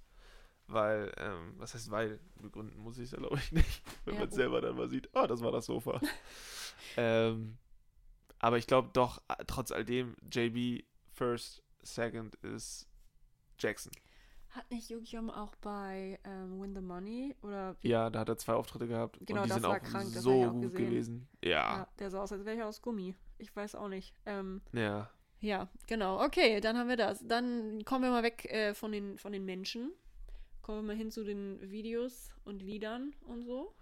Weil, 0.67 1.11
ähm, 1.17 1.53
was 1.57 1.73
heißt 1.73 1.91
weil? 1.91 2.19
Begründen 2.41 2.77
muss 2.79 2.97
ich 2.97 3.05
es 3.05 3.11
ja, 3.11 3.17
glaube 3.19 3.37
ich, 3.37 3.51
nicht. 3.51 3.81
Wenn 4.05 4.15
Ja, 4.15 4.21
man 4.21 4.31
wo- 4.31 4.35
selber 4.35 4.61
dann 4.61 4.75
mal 4.77 4.89
sieht, 4.89 5.09
oh, 5.13 5.25
das 5.27 5.41
war 5.41 5.51
das 5.51 5.65
Sofa. 5.65 5.99
ähm, 6.97 7.57
aber 8.39 8.57
ich 8.57 8.67
glaube 8.67 8.89
doch, 8.93 9.21
trotz 9.47 9.71
all 9.71 9.85
dem, 9.85 10.15
JB 10.31 10.83
First, 11.13 11.61
Second 11.81 12.35
ist 12.35 12.87
Jackson. 13.59 13.91
Hat 14.53 14.69
nicht 14.69 14.89
Yukiom 14.89 15.29
auch 15.31 15.55
bei 15.55 16.19
ähm, 16.23 16.61
Win 16.61 16.75
the 16.75 16.81
Money 16.81 17.35
oder 17.41 17.75
wie? 17.81 17.89
Ja, 17.89 18.09
da 18.09 18.19
hat 18.19 18.29
er 18.29 18.37
zwei 18.37 18.53
Auftritte 18.53 18.87
gehabt 18.87 19.17
Genau, 19.25 19.41
und 19.41 19.45
die 19.45 19.49
das 19.49 19.55
sind 19.61 19.63
war 19.63 19.77
auch 19.77 19.81
krank, 19.83 20.13
das 20.13 20.21
so 20.23 20.41
ich 20.41 20.47
auch 20.47 20.51
gut 20.53 20.61
gesehen. 20.73 20.89
gewesen. 20.89 21.27
Ja, 21.43 21.49
Ja, 21.49 21.87
der 21.99 22.09
sah 22.11 22.21
aus, 22.21 22.31
als 22.31 22.45
wäre 22.45 22.57
er 22.57 22.67
aus 22.67 22.81
Gummi. 22.81 23.15
Ich 23.39 23.55
weiß 23.55 23.73
auch 23.75 23.87
nicht. 23.89 24.13
Ähm, 24.27 24.61
ja. 24.71 25.09
ja, 25.41 25.67
genau. 25.87 26.23
Okay, 26.23 26.61
dann 26.61 26.77
haben 26.77 26.87
wir 26.87 26.97
das. 26.97 27.25
Dann 27.27 27.83
kommen 27.83 28.03
wir 28.03 28.11
mal 28.11 28.21
weg 28.23 28.45
äh, 28.45 28.73
von, 28.75 28.91
den, 28.91 29.17
von 29.17 29.31
den 29.31 29.43
Menschen. 29.43 29.91
Kommen 30.61 30.79
wir 30.79 30.93
mal 30.93 30.95
hin 30.95 31.09
zu 31.11 31.23
den 31.23 31.59
Videos 31.71 32.29
und 32.45 32.61
Liedern 32.61 33.13
und 33.27 33.43
so. 33.45 33.73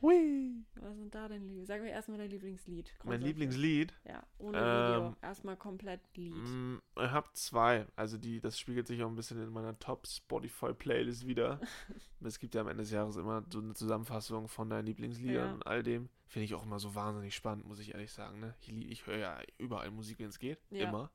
Hui. 0.00 0.64
Was 0.76 0.96
sind 0.96 1.12
da 1.14 1.26
denn 1.28 1.46
Lieder? 1.48 1.66
Sag 1.66 1.80
mir 1.82 1.90
erstmal 1.90 2.18
dein 2.18 2.30
Lieblingslied. 2.30 2.86
Mein 2.98 3.20
grundsätzlich. 3.20 3.26
Lieblingslied, 3.28 3.94
Ja, 4.04 4.22
ohne 4.38 4.58
Ähm, 4.58 4.64
Video. 4.64 5.16
Erstmal 5.22 5.56
komplett 5.56 6.00
Lied. 6.16 6.34
Mm, 6.34 6.76
Ich 6.96 7.10
habe 7.10 7.28
zwei. 7.32 7.86
Also 7.96 8.16
die, 8.16 8.40
das 8.40 8.58
spiegelt 8.58 8.86
sich 8.86 9.02
auch 9.02 9.08
ein 9.08 9.16
bisschen 9.16 9.42
in 9.42 9.50
meiner 9.50 9.76
Top 9.78 10.06
Spotify 10.06 10.72
Playlist 10.72 11.26
wieder. 11.26 11.60
es 12.20 12.38
gibt 12.38 12.54
ja 12.54 12.60
am 12.60 12.68
Ende 12.68 12.82
des 12.82 12.92
Jahres 12.92 13.16
immer 13.16 13.44
so 13.52 13.58
eine 13.58 13.74
Zusammenfassung 13.74 14.46
von 14.46 14.70
deinen 14.70 14.86
Lieblingsliedern 14.86 15.46
Ja. 15.48 15.52
und 15.54 15.66
all 15.66 15.82
dem. 15.82 16.08
Finde 16.26 16.44
ich 16.44 16.54
auch 16.54 16.62
immer 16.62 16.78
so 16.78 16.94
wahnsinnig 16.94 17.34
spannend, 17.34 17.66
muss 17.66 17.80
ich 17.80 17.94
ehrlich 17.94 18.12
sagen. 18.12 18.38
Ne? 18.38 18.54
Ich, 18.60 18.68
ich 18.72 19.06
höre 19.06 19.16
ja 19.18 19.40
überall 19.56 19.90
Musik, 19.90 20.18
wenn 20.20 20.28
es 20.28 20.38
geht. 20.38 20.60
Ja. 20.70 20.88
Immer. 20.88 21.10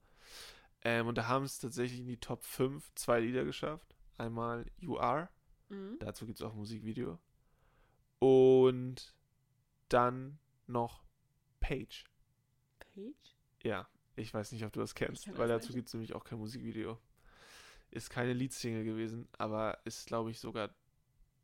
Ähm, 0.83 1.07
und 1.07 1.17
da 1.17 1.27
haben 1.29 1.45
es 1.45 1.59
tatsächlich 1.59 2.01
in 2.01 2.07
die 2.07 2.17
Top 2.17 2.43
5 2.43 2.91
zwei 2.95 3.21
Lieder 3.21 3.45
geschafft. 3.45 3.95
Einmal 4.17 4.65
You 4.79 4.97
Are. 4.97 5.29
Mhm. 5.69 5.97
Dazu 5.99 6.25
gibt 6.25 6.39
es 6.39 6.45
auch 6.45 6.51
ein 6.51 6.57
Musikvideo. 6.57 7.17
Und 8.23 9.13
dann 9.89 10.39
noch 10.65 11.03
Page. 11.59 12.05
Page? 12.79 13.35
Ja, 13.63 13.85
ich 14.15 14.33
weiß 14.33 14.53
nicht, 14.53 14.63
ob 14.63 14.71
du 14.71 14.79
das 14.79 14.95
kennst, 14.95 15.25
kenn 15.25 15.37
weil 15.37 15.49
dazu 15.49 15.73
gibt 15.73 15.89
es 15.89 15.93
nämlich 15.93 16.15
auch 16.15 16.23
kein 16.23 16.39
Musikvideo. 16.39 16.97
Ist 17.91 18.09
keine 18.09 18.31
Leadsingle 18.31 18.85
gewesen, 18.85 19.27
aber 19.37 19.77
ist, 19.83 20.07
glaube 20.07 20.31
ich, 20.31 20.39
sogar 20.39 20.73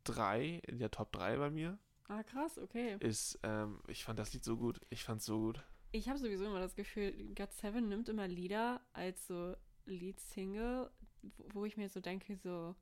drei, 0.04 0.62
in 0.66 0.78
der 0.78 0.90
Top 0.90 1.12
3 1.12 1.36
bei 1.36 1.50
mir. 1.50 1.78
Ah, 2.08 2.22
krass, 2.22 2.56
okay. 2.56 2.96
Ist, 3.00 3.38
ähm, 3.42 3.82
ich 3.86 4.02
fand 4.02 4.18
das 4.18 4.32
Lied 4.32 4.42
so 4.42 4.56
gut. 4.56 4.80
Ich 4.88 5.04
fand's 5.04 5.26
so 5.26 5.38
gut. 5.38 5.62
Ich 5.92 6.08
habe 6.08 6.18
sowieso 6.18 6.46
immer 6.46 6.60
das 6.60 6.76
Gefühl, 6.76 7.12
God 7.34 7.52
Seven 7.52 7.90
nimmt 7.90 8.08
immer 8.08 8.26
Lieder 8.26 8.80
als 8.94 9.26
so 9.26 9.54
Lead-Single, 9.84 10.90
wo 11.52 11.66
ich 11.66 11.76
mir 11.76 11.90
so 11.90 12.00
denke, 12.00 12.38
so, 12.38 12.74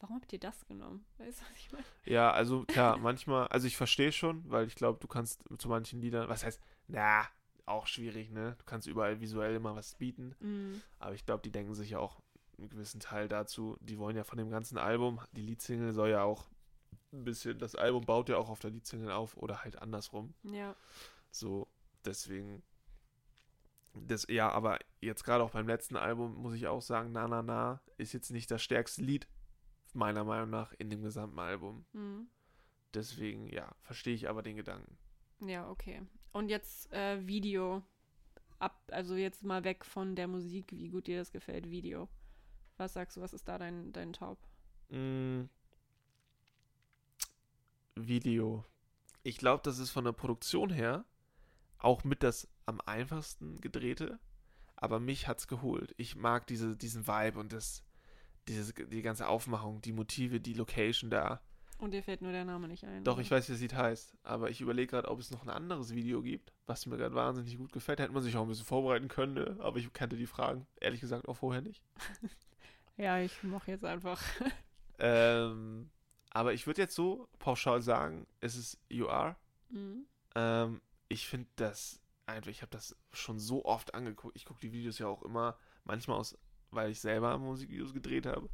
warum 0.00 0.16
habt 0.16 0.32
ihr 0.32 0.40
das 0.40 0.66
genommen? 0.66 1.04
Weißt 1.18 1.40
du, 1.40 1.44
was 1.44 1.58
ich 1.58 1.72
meine? 1.72 1.84
Ja, 2.04 2.32
also 2.32 2.64
klar, 2.68 2.98
manchmal, 2.98 3.46
also 3.48 3.66
ich 3.66 3.76
verstehe 3.76 4.12
schon, 4.12 4.42
weil 4.50 4.66
ich 4.66 4.74
glaube, 4.74 4.98
du 5.00 5.06
kannst 5.06 5.44
zu 5.58 5.68
manchen 5.68 6.00
Liedern, 6.00 6.28
was 6.28 6.44
heißt, 6.44 6.60
na, 6.88 7.26
auch 7.66 7.86
schwierig, 7.86 8.30
ne? 8.30 8.56
Du 8.58 8.64
kannst 8.64 8.86
überall 8.88 9.20
visuell 9.20 9.54
immer 9.54 9.76
was 9.76 9.94
bieten. 9.94 10.34
Mhm. 10.40 10.82
Aber 10.98 11.14
ich 11.14 11.24
glaube, 11.24 11.42
die 11.42 11.52
denken 11.52 11.74
sich 11.74 11.90
ja 11.90 11.98
auch 11.98 12.20
einen 12.58 12.68
gewissen 12.68 13.00
Teil 13.00 13.28
dazu. 13.28 13.76
Die 13.80 13.98
wollen 13.98 14.16
ja 14.16 14.24
von 14.24 14.38
dem 14.38 14.50
ganzen 14.50 14.76
Album, 14.76 15.20
die 15.32 15.42
Leadsingle 15.42 15.92
soll 15.92 16.10
ja 16.10 16.22
auch 16.22 16.50
ein 17.12 17.24
bisschen, 17.24 17.58
das 17.58 17.74
Album 17.74 18.04
baut 18.04 18.28
ja 18.28 18.36
auch 18.36 18.48
auf 18.48 18.58
der 18.60 18.70
Leadsingle 18.70 19.12
auf 19.12 19.36
oder 19.36 19.62
halt 19.62 19.80
andersrum. 19.80 20.34
Ja, 20.42 20.74
So, 21.30 21.68
deswegen. 22.04 22.62
Das, 23.94 24.26
ja, 24.28 24.50
aber 24.50 24.78
jetzt 25.00 25.24
gerade 25.24 25.42
auch 25.42 25.50
beim 25.50 25.66
letzten 25.66 25.96
Album 25.96 26.34
muss 26.36 26.54
ich 26.54 26.68
auch 26.68 26.80
sagen, 26.82 27.10
Na 27.12 27.26
Na 27.26 27.42
Na 27.42 27.80
ist 27.98 28.12
jetzt 28.12 28.30
nicht 28.30 28.50
das 28.50 28.62
stärkste 28.62 29.02
Lied, 29.02 29.26
meiner 29.94 30.24
Meinung 30.24 30.50
nach, 30.50 30.72
in 30.78 30.90
dem 30.90 31.02
gesamten 31.02 31.38
Album. 31.38 31.84
mhm. 31.92 32.28
Deswegen, 32.92 33.46
ja, 33.46 33.70
verstehe 33.82 34.14
ich 34.14 34.28
aber 34.28 34.42
den 34.42 34.56
Gedanken. 34.56 34.98
ja, 35.46 35.68
okay. 35.70 36.02
Und 36.32 36.48
jetzt 36.48 36.92
äh, 36.92 37.24
Video. 37.24 37.84
Ab, 38.58 38.82
also 38.90 39.14
jetzt 39.14 39.44
mal 39.44 39.62
weg 39.64 39.84
von 39.84 40.16
der 40.16 40.26
Musik, 40.26 40.72
wie 40.72 40.88
gut 40.88 41.06
dir 41.06 41.18
das 41.18 41.30
gefällt, 41.30 41.70
Video. 41.70 42.08
Was 42.76 42.94
sagst 42.94 43.16
du, 43.16 43.20
was 43.20 43.32
ist 43.32 43.46
da 43.46 43.58
dein, 43.58 43.92
dein 43.92 44.12
Top? 44.12 44.38
Mm. 44.88 45.44
Video. 47.94 48.64
Ich 49.22 49.38
glaube, 49.38 49.62
das 49.64 49.78
ist 49.78 49.90
von 49.90 50.04
der 50.04 50.12
Produktion 50.12 50.70
her 50.70 51.04
auch 51.78 52.04
mit 52.04 52.22
das 52.22 52.48
am 52.66 52.80
einfachsten 52.82 53.60
gedrehte, 53.60 54.18
aber 54.76 55.00
mich 55.00 55.26
hat's 55.28 55.48
geholt. 55.48 55.94
Ich 55.96 56.16
mag 56.16 56.46
diese, 56.46 56.76
diesen 56.76 57.06
Vibe 57.06 57.38
und 57.38 57.52
das, 57.52 57.82
dieses, 58.48 58.74
die 58.74 59.02
ganze 59.02 59.28
Aufmachung, 59.28 59.80
die 59.82 59.92
Motive, 59.92 60.40
die 60.40 60.54
Location 60.54 61.10
da. 61.10 61.40
Und 61.78 61.92
dir 61.92 62.02
fällt 62.02 62.20
nur 62.20 62.32
der 62.32 62.44
Name 62.44 62.68
nicht 62.68 62.84
ein. 62.84 63.04
Doch, 63.04 63.14
oder? 63.14 63.22
ich 63.22 63.30
weiß, 63.30 63.48
wie 63.48 63.52
das 63.52 63.60
Lied 63.60 63.74
heißt, 63.74 64.14
aber 64.22 64.50
ich 64.50 64.60
überlege 64.60 64.88
gerade, 64.88 65.08
ob 65.08 65.18
es 65.18 65.30
noch 65.30 65.42
ein 65.42 65.48
anderes 65.48 65.94
Video 65.94 66.20
gibt, 66.20 66.52
was 66.66 66.84
mir 66.84 66.98
gerade 66.98 67.14
wahnsinnig 67.14 67.56
gut 67.56 67.72
gefällt. 67.72 68.00
Hätte 68.00 68.12
man 68.12 68.22
sich 68.22 68.36
auch 68.36 68.42
ein 68.42 68.48
bisschen 68.48 68.66
vorbereiten 68.66 69.08
können, 69.08 69.34
ne? 69.34 69.56
aber 69.60 69.78
ich 69.78 69.90
kannte 69.92 70.16
die 70.16 70.26
Fragen, 70.26 70.66
ehrlich 70.78 71.00
gesagt, 71.00 71.26
auch 71.28 71.36
vorher 71.36 71.62
nicht. 71.62 71.82
Ja, 72.96 73.18
ich 73.18 73.42
mache 73.42 73.70
jetzt 73.70 73.84
einfach. 73.84 74.22
Ähm, 75.02 75.88
aber 76.28 76.52
ich 76.52 76.66
würde 76.66 76.82
jetzt 76.82 76.94
so 76.94 77.26
pauschal 77.38 77.80
sagen, 77.80 78.26
es 78.40 78.54
ist 78.54 78.78
You 78.90 79.08
Are. 79.08 79.34
Mhm. 79.70 80.04
Ähm, 80.34 80.82
ich 81.08 81.26
finde 81.26 81.48
das 81.56 82.02
einfach, 82.26 82.50
ich 82.50 82.60
habe 82.60 82.70
das 82.70 82.94
schon 83.10 83.38
so 83.38 83.64
oft 83.64 83.94
angeguckt. 83.94 84.36
Ich 84.36 84.44
gucke 84.44 84.60
die 84.60 84.72
Videos 84.72 84.98
ja 84.98 85.06
auch 85.06 85.22
immer, 85.22 85.56
manchmal 85.84 86.18
aus, 86.18 86.36
weil 86.70 86.90
ich 86.90 87.00
selber 87.00 87.36
Musikvideos 87.38 87.92
gedreht 87.94 88.26
habe. 88.26 88.48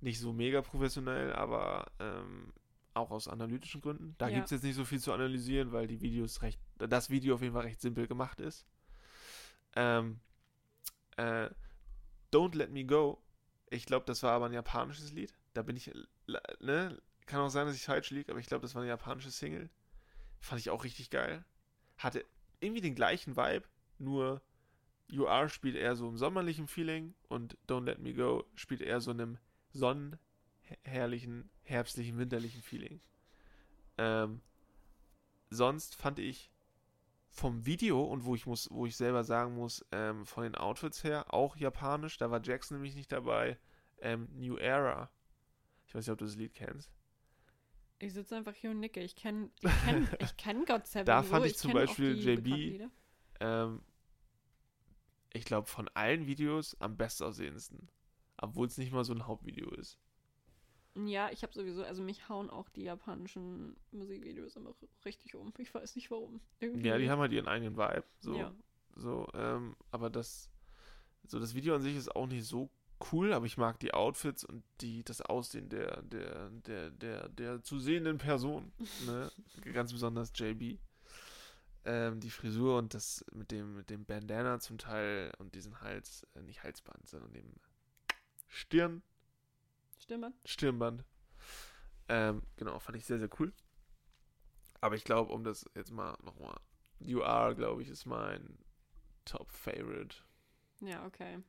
Nicht 0.00 0.20
so 0.20 0.32
mega 0.32 0.62
professionell, 0.62 1.32
aber 1.32 1.90
ähm, 1.98 2.52
auch 2.94 3.10
aus 3.10 3.28
analytischen 3.28 3.80
Gründen. 3.80 4.14
Da 4.18 4.28
Ja. 4.28 4.34
gibt 4.36 4.46
es 4.46 4.50
jetzt 4.52 4.62
nicht 4.64 4.76
so 4.76 4.84
viel 4.84 5.00
zu 5.00 5.12
analysieren, 5.12 5.72
weil 5.72 5.86
die 5.86 6.00
Videos 6.00 6.42
recht, 6.42 6.60
das 6.76 7.10
Video 7.10 7.34
auf 7.34 7.42
jeden 7.42 7.54
Fall 7.54 7.64
recht 7.64 7.80
simpel 7.80 8.06
gemacht 8.06 8.40
ist. 8.40 8.66
Ähm, 9.76 10.20
äh, 11.16 11.50
Don't 12.32 12.56
Let 12.56 12.70
Me 12.70 12.84
Go. 12.84 13.22
Ich 13.70 13.86
glaube, 13.86 14.06
das 14.06 14.22
war 14.22 14.32
aber 14.32 14.46
ein 14.46 14.52
japanisches 14.52 15.12
Lied. 15.12 15.34
Da 15.54 15.62
bin 15.62 15.76
ich, 15.76 15.90
ne? 16.60 17.00
Kann 17.26 17.40
auch 17.40 17.50
sein, 17.50 17.66
dass 17.66 17.76
ich 17.76 17.84
falsch 17.84 18.10
liege, 18.10 18.30
aber 18.32 18.40
ich 18.40 18.46
glaube, 18.46 18.62
das 18.62 18.74
war 18.74 18.82
eine 18.82 18.88
japanische 18.88 19.30
Single. 19.30 19.68
Fand 20.40 20.60
ich 20.60 20.70
auch 20.70 20.84
richtig 20.84 21.10
geil. 21.10 21.44
Hatte 21.98 22.24
irgendwie 22.60 22.80
den 22.80 22.94
gleichen 22.94 23.36
Vibe, 23.36 23.66
nur 23.98 24.40
You 25.08 25.26
Are 25.26 25.48
spielt 25.48 25.74
eher 25.74 25.96
so 25.96 26.08
im 26.08 26.16
sommerlichen 26.16 26.68
Feeling 26.68 27.14
und 27.28 27.56
Don't 27.66 27.84
Let 27.84 27.98
Me 27.98 28.14
Go 28.14 28.44
spielt 28.54 28.82
eher 28.82 29.00
so 29.00 29.10
in 29.10 29.20
einem 29.20 29.38
sonnenherrlichen, 29.72 31.50
herbstlichen, 31.64 32.18
winterlichen 32.18 32.62
Feeling. 32.62 33.00
Ähm, 33.96 34.42
sonst 35.50 35.96
fand 35.96 36.18
ich 36.18 36.50
vom 37.30 37.64
Video 37.66 38.02
und 38.02 38.24
wo 38.24 38.34
ich 38.34 38.46
muss, 38.46 38.70
wo 38.70 38.86
ich 38.86 38.96
selber 38.96 39.24
sagen 39.24 39.54
muss, 39.54 39.84
ähm, 39.92 40.26
von 40.26 40.44
den 40.44 40.54
Outfits 40.54 41.04
her 41.04 41.32
auch 41.32 41.56
japanisch. 41.56 42.18
Da 42.18 42.30
war 42.30 42.42
Jackson 42.42 42.76
nämlich 42.76 42.94
nicht 42.94 43.12
dabei. 43.12 43.58
Ähm, 44.00 44.28
New 44.34 44.56
Era. 44.56 45.10
Ich 45.86 45.94
weiß 45.94 46.06
nicht, 46.06 46.12
ob 46.12 46.18
du 46.18 46.26
das 46.26 46.36
Lied 46.36 46.54
kennst. 46.54 46.92
Ich 47.98 48.12
sitze 48.12 48.36
einfach 48.36 48.54
hier 48.54 48.70
und 48.70 48.80
nicke. 48.80 49.00
Ich 49.00 49.16
kenne 49.16 49.50
ich 49.60 49.70
kenn, 49.84 50.08
ich 50.20 50.36
kenn 50.36 50.64
God 50.66 50.86
Seven. 50.86 51.06
Da 51.06 51.22
fand 51.22 51.46
ich 51.46 51.56
zum 51.56 51.72
kenn 51.72 51.80
auch 51.80 51.86
Beispiel 51.86 52.16
JB. 52.16 52.90
Ähm, 53.40 53.80
ich 55.32 55.44
glaube, 55.44 55.66
von 55.68 55.88
allen 55.94 56.26
Videos 56.26 56.76
am 56.80 56.96
bestaussehendsten. 56.96 57.88
Obwohl 58.40 58.66
es 58.66 58.78
nicht 58.78 58.92
mal 58.92 59.04
so 59.04 59.12
ein 59.12 59.26
Hauptvideo 59.26 59.70
ist. 59.70 59.98
Ja, 60.94 61.30
ich 61.30 61.42
habe 61.42 61.52
sowieso, 61.52 61.84
also 61.84 62.02
mich 62.02 62.28
hauen 62.28 62.50
auch 62.50 62.68
die 62.68 62.82
japanischen 62.82 63.76
Musikvideos 63.92 64.56
immer 64.56 64.74
richtig 65.04 65.34
um. 65.34 65.52
Ich 65.58 65.72
weiß 65.72 65.94
nicht 65.96 66.10
warum. 66.10 66.40
Irgendwie. 66.60 66.88
Ja, 66.88 66.98
die 66.98 67.10
haben 67.10 67.20
halt 67.20 67.32
ihren 67.32 67.46
eigenen 67.48 67.76
Vibe. 67.76 68.04
So, 68.20 68.34
Ja. 68.36 68.52
so, 68.96 69.28
ähm, 69.34 69.76
aber 69.90 70.10
das, 70.10 70.50
so 71.26 71.38
das 71.38 71.54
Video 71.54 71.74
an 71.74 71.82
sich 71.82 71.96
ist 71.96 72.14
auch 72.14 72.26
nicht 72.26 72.44
so 72.46 72.70
cool, 73.12 73.32
aber 73.32 73.46
ich 73.46 73.56
mag 73.56 73.78
die 73.78 73.94
Outfits 73.94 74.44
und 74.44 74.64
die, 74.80 75.04
das 75.04 75.20
Aussehen 75.20 75.68
der, 75.68 76.02
der, 76.02 76.50
der, 76.50 76.90
der, 76.90 77.28
der 77.28 77.62
zu 77.62 77.78
sehenden 77.78 78.18
Person. 78.18 78.72
ne? 79.06 79.30
Ganz 79.72 79.92
besonders 79.92 80.32
JB. 80.34 80.78
Ähm, 81.90 82.20
die 82.20 82.28
Frisur 82.30 82.76
und 82.76 82.92
das 82.92 83.24
mit 83.32 83.50
dem, 83.50 83.74
mit 83.74 83.88
dem 83.88 84.04
Bandana 84.04 84.60
zum 84.60 84.76
Teil 84.76 85.32
und 85.38 85.54
diesen 85.54 85.80
Hals, 85.80 86.26
äh, 86.34 86.42
nicht 86.42 86.62
Halsband, 86.62 87.08
sondern 87.08 87.32
dem 87.32 87.54
Stirn, 88.46 89.02
Stimme. 89.98 90.34
Stirnband. 90.44 91.02
Ähm, 92.08 92.42
genau, 92.56 92.78
fand 92.78 92.98
ich 92.98 93.06
sehr, 93.06 93.18
sehr 93.18 93.30
cool. 93.40 93.52
Aber 94.82 94.96
ich 94.96 95.04
glaube, 95.04 95.32
um 95.32 95.44
das 95.44 95.64
jetzt 95.74 95.90
mal 95.90 96.16
nochmal. 96.22 96.58
You 97.00 97.22
Are, 97.22 97.54
glaube 97.54 97.82
ich, 97.82 97.88
ist 97.88 98.04
mein 98.06 98.58
Top 99.24 99.50
Favorite. 99.50 100.16
Ja, 100.80 101.06
okay. 101.06 101.42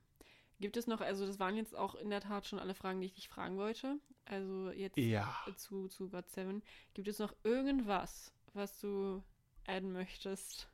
Gibt 0.60 0.78
es 0.78 0.88
noch, 0.88 1.02
also 1.02 1.26
das 1.26 1.40
waren 1.40 1.56
jetzt 1.58 1.76
auch 1.76 1.96
in 1.96 2.10
der 2.10 2.22
Tat 2.22 2.46
schon 2.48 2.60
alle 2.60 2.76
Fragen, 2.76 3.00
die 3.02 3.08
ich 3.08 3.14
dich 3.14 3.28
fragen 3.30 3.58
wollte. 3.58 4.00
Also 4.26 4.72
jetzt 4.72 4.98
Ja. 4.98 5.36
zu, 5.58 5.88
zu 5.90 6.10
God 6.10 6.30
7. 6.30 6.62
Gibt 6.94 7.08
es 7.10 7.20
noch 7.20 7.34
irgendwas, 7.44 8.32
was 8.54 8.80
du 8.80 9.22
adden 9.70 9.92
möchtest? 9.94 10.70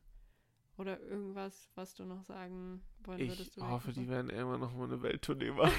Oder 0.78 1.00
irgendwas, 1.00 1.70
was 1.76 1.96
du 1.96 2.04
noch 2.06 2.22
sagen 2.24 2.84
wollen 3.04 3.22
Ich 3.22 3.30
würdest? 3.30 3.56
du 3.56 3.66
hoffe, 3.66 3.94
die 3.94 4.10
werden 4.10 4.30
irgendwann 4.30 4.60
noch 4.60 4.74
mal 4.74 4.84
eine 4.86 5.02
Welttournee 5.02 5.52
machen. 5.52 5.72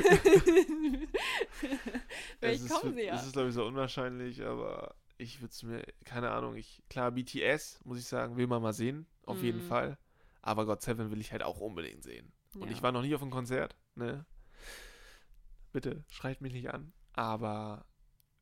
Vielleicht 2.41 2.63
es 2.65 2.69
kommen 2.71 2.93
ist, 2.93 2.97
sie 2.97 3.05
ja. 3.07 3.15
Es 3.15 3.27
ist, 3.27 3.33
glaube 3.33 3.49
ich, 3.49 3.55
so 3.55 3.67
unwahrscheinlich, 3.67 4.43
aber 4.43 4.95
ich 5.19 5.41
würde 5.41 5.53
es 5.53 5.63
mir, 5.63 5.83
keine 6.05 6.31
Ahnung, 6.31 6.57
ich, 6.57 6.83
klar, 6.89 7.11
BTS, 7.11 7.81
muss 7.85 7.99
ich 7.99 8.07
sagen, 8.07 8.37
will 8.37 8.47
man 8.47 8.63
mal 8.63 8.73
sehen, 8.73 9.07
auf 9.25 9.43
jeden 9.43 9.59
Mhm. 9.59 9.69
Fall. 9.69 9.99
Aber 10.43 10.65
God 10.67 10.81
Seven 10.83 11.11
will 11.11 11.21
ich 11.21 11.33
halt 11.33 11.43
auch 11.43 11.61
unbedingt 11.61 12.03
sehen. 12.03 12.33
Und 12.55 12.69
Ja. 12.69 12.73
ich 12.75 12.83
war 12.83 12.93
noch 12.93 13.03
nie 13.03 13.15
auf 13.15 13.23
einem 13.23 13.31
Konzert, 13.31 13.77
ne? 13.97 14.25
Bitte, 15.73 16.05
schreit 16.11 16.41
mich 16.41 16.53
nicht 16.53 16.71
an. 16.71 16.93
Aber 17.13 17.85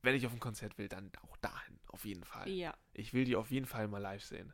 wenn 0.03 0.15
ich 0.15 0.27
auf 0.27 0.33
ein 0.33 0.41
Konzert 0.41 0.77
will, 0.79 0.89
dann 0.89 1.11
auch 1.23 1.37
dahin, 1.39 1.81
auf 1.89 2.05
jeden 2.05 2.25
Fall. 2.25 2.49
Ja, 2.49 2.75
Ich 2.93 3.13
will 3.15 3.25
die 3.25 3.37
auf 3.37 3.51
jeden 3.51 3.67
Fall 3.67 3.89
mal 3.89 3.99
live 3.99 4.23
sehen. 4.25 4.53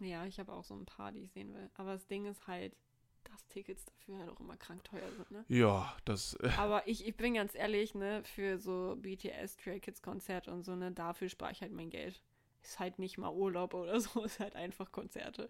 Ja, 0.00 0.26
ich 0.26 0.38
habe 0.38 0.52
auch 0.52 0.64
so 0.64 0.74
ein 0.74 0.86
paar, 0.86 1.12
die 1.12 1.20
ich 1.20 1.32
sehen 1.32 1.54
will. 1.54 1.70
Aber 1.74 1.92
das 1.92 2.06
Ding 2.06 2.26
ist 2.26 2.46
halt, 2.46 2.76
dass 3.24 3.46
Tickets 3.48 3.84
dafür 3.84 4.18
halt 4.18 4.30
auch 4.30 4.40
immer 4.40 4.56
krank 4.56 4.84
teuer 4.84 5.10
sind, 5.16 5.30
ne? 5.30 5.44
Ja, 5.48 5.96
das, 6.04 6.34
äh, 6.34 6.50
Aber 6.58 6.86
ich, 6.86 7.06
ich 7.06 7.16
bin 7.16 7.34
ganz 7.34 7.54
ehrlich, 7.54 7.94
ne, 7.94 8.22
für 8.24 8.58
so 8.58 8.96
BTS, 8.98 9.54
Stray 9.54 9.80
Kids 9.80 10.02
Konzert 10.02 10.48
und 10.48 10.62
so, 10.62 10.76
ne, 10.76 10.92
dafür 10.92 11.28
spare 11.28 11.52
ich 11.52 11.62
halt 11.62 11.72
mein 11.72 11.90
Geld. 11.90 12.22
Ist 12.62 12.78
halt 12.78 12.98
nicht 12.98 13.18
mal 13.18 13.32
Urlaub 13.32 13.74
oder 13.74 14.00
so, 14.00 14.22
ist 14.24 14.40
halt 14.40 14.56
einfach 14.56 14.92
Konzerte. 14.92 15.48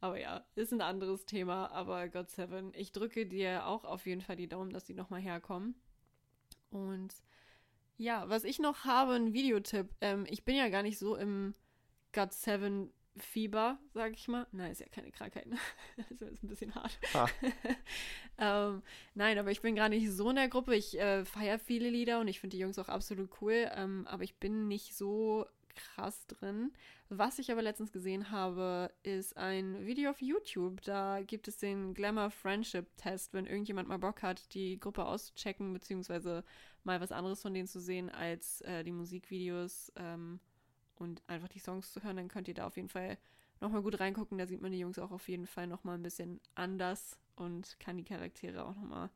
Aber 0.00 0.18
ja, 0.18 0.44
ist 0.54 0.72
ein 0.72 0.80
anderes 0.82 1.24
Thema. 1.24 1.70
Aber 1.70 2.08
God 2.08 2.30
Seven, 2.30 2.72
ich 2.74 2.92
drücke 2.92 3.26
dir 3.26 3.66
auch 3.66 3.84
auf 3.84 4.06
jeden 4.06 4.20
Fall 4.20 4.36
die 4.36 4.48
Daumen, 4.48 4.70
dass 4.70 4.84
die 4.84 4.94
nochmal 4.94 5.20
herkommen. 5.20 5.74
Und 6.70 7.14
ja, 7.96 8.28
was 8.28 8.44
ich 8.44 8.58
noch 8.58 8.84
habe, 8.84 9.14
ein 9.14 9.32
Videotipp. 9.32 9.88
Ähm, 10.00 10.26
ich 10.28 10.44
bin 10.44 10.56
ja 10.56 10.68
gar 10.68 10.82
nicht 10.82 10.98
so 10.98 11.16
im 11.16 11.54
God 12.12 12.32
Seven 12.32 12.92
Fieber, 13.18 13.78
sag 13.94 14.12
ich 14.12 14.28
mal. 14.28 14.46
Nein, 14.52 14.72
ist 14.72 14.80
ja 14.80 14.88
keine 14.88 15.10
Krankheit. 15.10 15.46
Ne? 15.46 15.56
das 16.18 16.32
ist 16.32 16.42
ein 16.42 16.48
bisschen 16.48 16.74
hart. 16.74 16.98
Ah. 17.14 17.28
ähm, 18.38 18.82
nein, 19.14 19.38
aber 19.38 19.50
ich 19.50 19.60
bin 19.60 19.74
gar 19.74 19.88
nicht 19.88 20.10
so 20.10 20.30
in 20.30 20.36
der 20.36 20.48
Gruppe. 20.48 20.74
Ich 20.74 20.98
äh, 20.98 21.24
feiere 21.24 21.58
viele 21.58 21.88
Lieder 21.88 22.20
und 22.20 22.28
ich 22.28 22.40
finde 22.40 22.56
die 22.56 22.60
Jungs 22.60 22.78
auch 22.78 22.88
absolut 22.88 23.30
cool. 23.40 23.70
Ähm, 23.74 24.06
aber 24.06 24.24
ich 24.24 24.36
bin 24.36 24.68
nicht 24.68 24.94
so 24.94 25.46
krass 25.76 26.26
drin. 26.26 26.72
Was 27.08 27.38
ich 27.38 27.52
aber 27.52 27.62
letztens 27.62 27.92
gesehen 27.92 28.30
habe, 28.30 28.90
ist 29.02 29.36
ein 29.36 29.86
Video 29.86 30.10
auf 30.10 30.20
YouTube. 30.20 30.80
Da 30.82 31.22
gibt 31.22 31.46
es 31.46 31.58
den 31.58 31.94
Glamour 31.94 32.30
Friendship 32.30 32.96
Test, 32.96 33.32
wenn 33.32 33.46
irgendjemand 33.46 33.88
mal 33.88 33.98
Bock 33.98 34.22
hat, 34.22 34.52
die 34.54 34.80
Gruppe 34.80 35.04
auszuchecken, 35.04 35.72
beziehungsweise 35.72 36.42
mal 36.82 37.00
was 37.00 37.12
anderes 37.12 37.42
von 37.42 37.54
denen 37.54 37.68
zu 37.68 37.80
sehen 37.80 38.10
als 38.10 38.60
äh, 38.62 38.82
die 38.82 38.92
Musikvideos 38.92 39.92
ähm, 39.96 40.40
und 41.00 41.22
einfach 41.26 41.48
die 41.48 41.58
Songs 41.58 41.92
zu 41.92 42.02
hören, 42.02 42.16
dann 42.16 42.28
könnt 42.28 42.48
ihr 42.48 42.54
da 42.54 42.66
auf 42.66 42.76
jeden 42.76 42.88
Fall 42.88 43.18
nochmal 43.60 43.82
gut 43.82 44.00
reingucken. 44.00 44.38
Da 44.38 44.46
sieht 44.46 44.60
man 44.60 44.72
die 44.72 44.78
Jungs 44.78 44.98
auch 44.98 45.10
auf 45.10 45.28
jeden 45.28 45.46
Fall 45.46 45.66
nochmal 45.66 45.96
ein 45.96 46.02
bisschen 46.02 46.40
anders 46.54 47.18
und 47.36 47.78
kann 47.80 47.96
die 47.96 48.04
Charaktere 48.04 48.64
auch 48.64 48.74
nochmal 48.74 49.10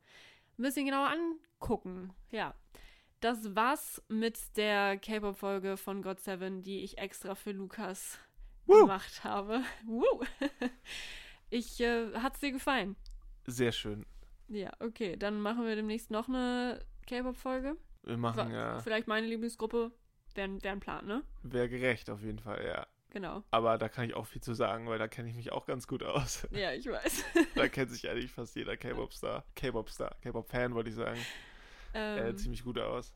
ein 0.57 0.63
bisschen 0.63 0.85
genauer 0.85 1.09
angucken. 1.09 2.13
Ja. 2.31 2.53
Das 3.19 3.55
war's 3.55 4.01
mit 4.07 4.57
der 4.57 4.97
K-Pop-Folge 4.97 5.77
von 5.77 6.01
God 6.01 6.19
Seven, 6.19 6.63
die 6.63 6.83
ich 6.83 6.97
extra 6.97 7.35
für 7.35 7.51
Lukas 7.51 8.17
Woo! 8.65 8.81
gemacht 8.81 9.23
habe. 9.23 9.61
Woo! 9.85 10.23
ich, 11.51 11.79
äh, 11.79 12.13
hat's 12.15 12.39
dir 12.39 12.51
gefallen? 12.51 12.95
sehr 13.45 13.71
schön. 13.71 14.05
Ja, 14.47 14.71
okay. 14.79 15.17
Dann 15.17 15.39
machen 15.41 15.65
wir 15.65 15.75
demnächst 15.75 16.09
noch 16.11 16.27
eine 16.27 16.83
K-Pop-Folge. 17.07 17.77
Wir 18.03 18.17
machen 18.17 18.51
ja, 18.51 18.79
Vielleicht 18.79 19.07
meine 19.07 19.27
Lieblingsgruppe. 19.27 19.91
Wäre 20.35 20.63
wär 20.63 20.71
ein 20.71 20.79
Plan, 20.79 21.05
ne? 21.05 21.23
wäre 21.43 21.69
gerecht 21.69 22.09
auf 22.09 22.21
jeden 22.21 22.39
Fall, 22.39 22.65
ja. 22.65 22.87
Genau. 23.09 23.43
Aber 23.51 23.77
da 23.77 23.89
kann 23.89 24.05
ich 24.05 24.13
auch 24.13 24.25
viel 24.25 24.41
zu 24.41 24.53
sagen, 24.53 24.87
weil 24.87 24.97
da 24.97 25.09
kenne 25.09 25.27
ich 25.29 25.35
mich 25.35 25.51
auch 25.51 25.65
ganz 25.65 25.85
gut 25.87 26.01
aus. 26.03 26.47
Ja, 26.51 26.71
ich 26.71 26.85
weiß. 26.87 27.23
da 27.55 27.67
kennt 27.67 27.91
sich 27.91 28.09
eigentlich 28.09 28.31
fast 28.31 28.55
jeder 28.55 28.77
K-Pop-Star, 28.77 29.43
K-Pop-Star, 29.55 30.15
K-Pop-Fan, 30.21 30.73
wollte 30.73 30.89
ich 30.91 30.95
sagen, 30.95 31.19
äh, 31.93 32.29
ähm, 32.29 32.37
ziemlich 32.37 32.63
gut 32.63 32.79
aus. 32.79 33.13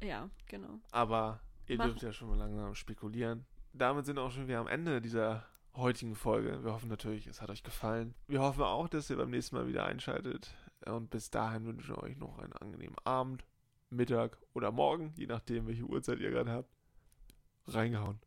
ja, 0.00 0.30
genau. 0.46 0.78
Aber 0.92 1.40
ihr 1.66 1.76
Mach- 1.76 1.86
dürft 1.86 2.02
ja 2.02 2.12
schon 2.12 2.28
mal 2.28 2.38
langsam 2.38 2.74
spekulieren. 2.76 3.44
Damit 3.72 4.06
sind 4.06 4.14
wir 4.16 4.22
auch 4.22 4.30
schon 4.30 4.46
wieder 4.46 4.60
am 4.60 4.68
Ende 4.68 5.00
dieser 5.00 5.44
heutigen 5.74 6.14
Folge. 6.14 6.62
Wir 6.62 6.72
hoffen 6.72 6.88
natürlich, 6.90 7.26
es 7.26 7.40
hat 7.42 7.50
euch 7.50 7.62
gefallen. 7.64 8.14
Wir 8.28 8.40
hoffen 8.42 8.62
auch, 8.62 8.86
dass 8.88 9.10
ihr 9.10 9.16
beim 9.16 9.30
nächsten 9.30 9.56
Mal 9.56 9.66
wieder 9.66 9.86
einschaltet. 9.86 10.54
Und 10.84 11.10
bis 11.10 11.30
dahin 11.30 11.64
wünschen 11.64 11.96
wir 11.96 12.02
euch 12.02 12.16
noch 12.16 12.38
einen 12.38 12.52
angenehmen 12.52 12.96
Abend, 13.04 13.44
Mittag 13.92 14.38
oder 14.54 14.72
Morgen, 14.72 15.12
je 15.16 15.26
nachdem, 15.26 15.66
welche 15.66 15.84
Uhrzeit 15.84 16.18
ihr 16.18 16.30
gerade 16.30 16.50
habt. 16.50 16.70
Reingehauen. 17.66 18.18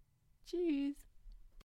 Tschüss. 0.46 1.05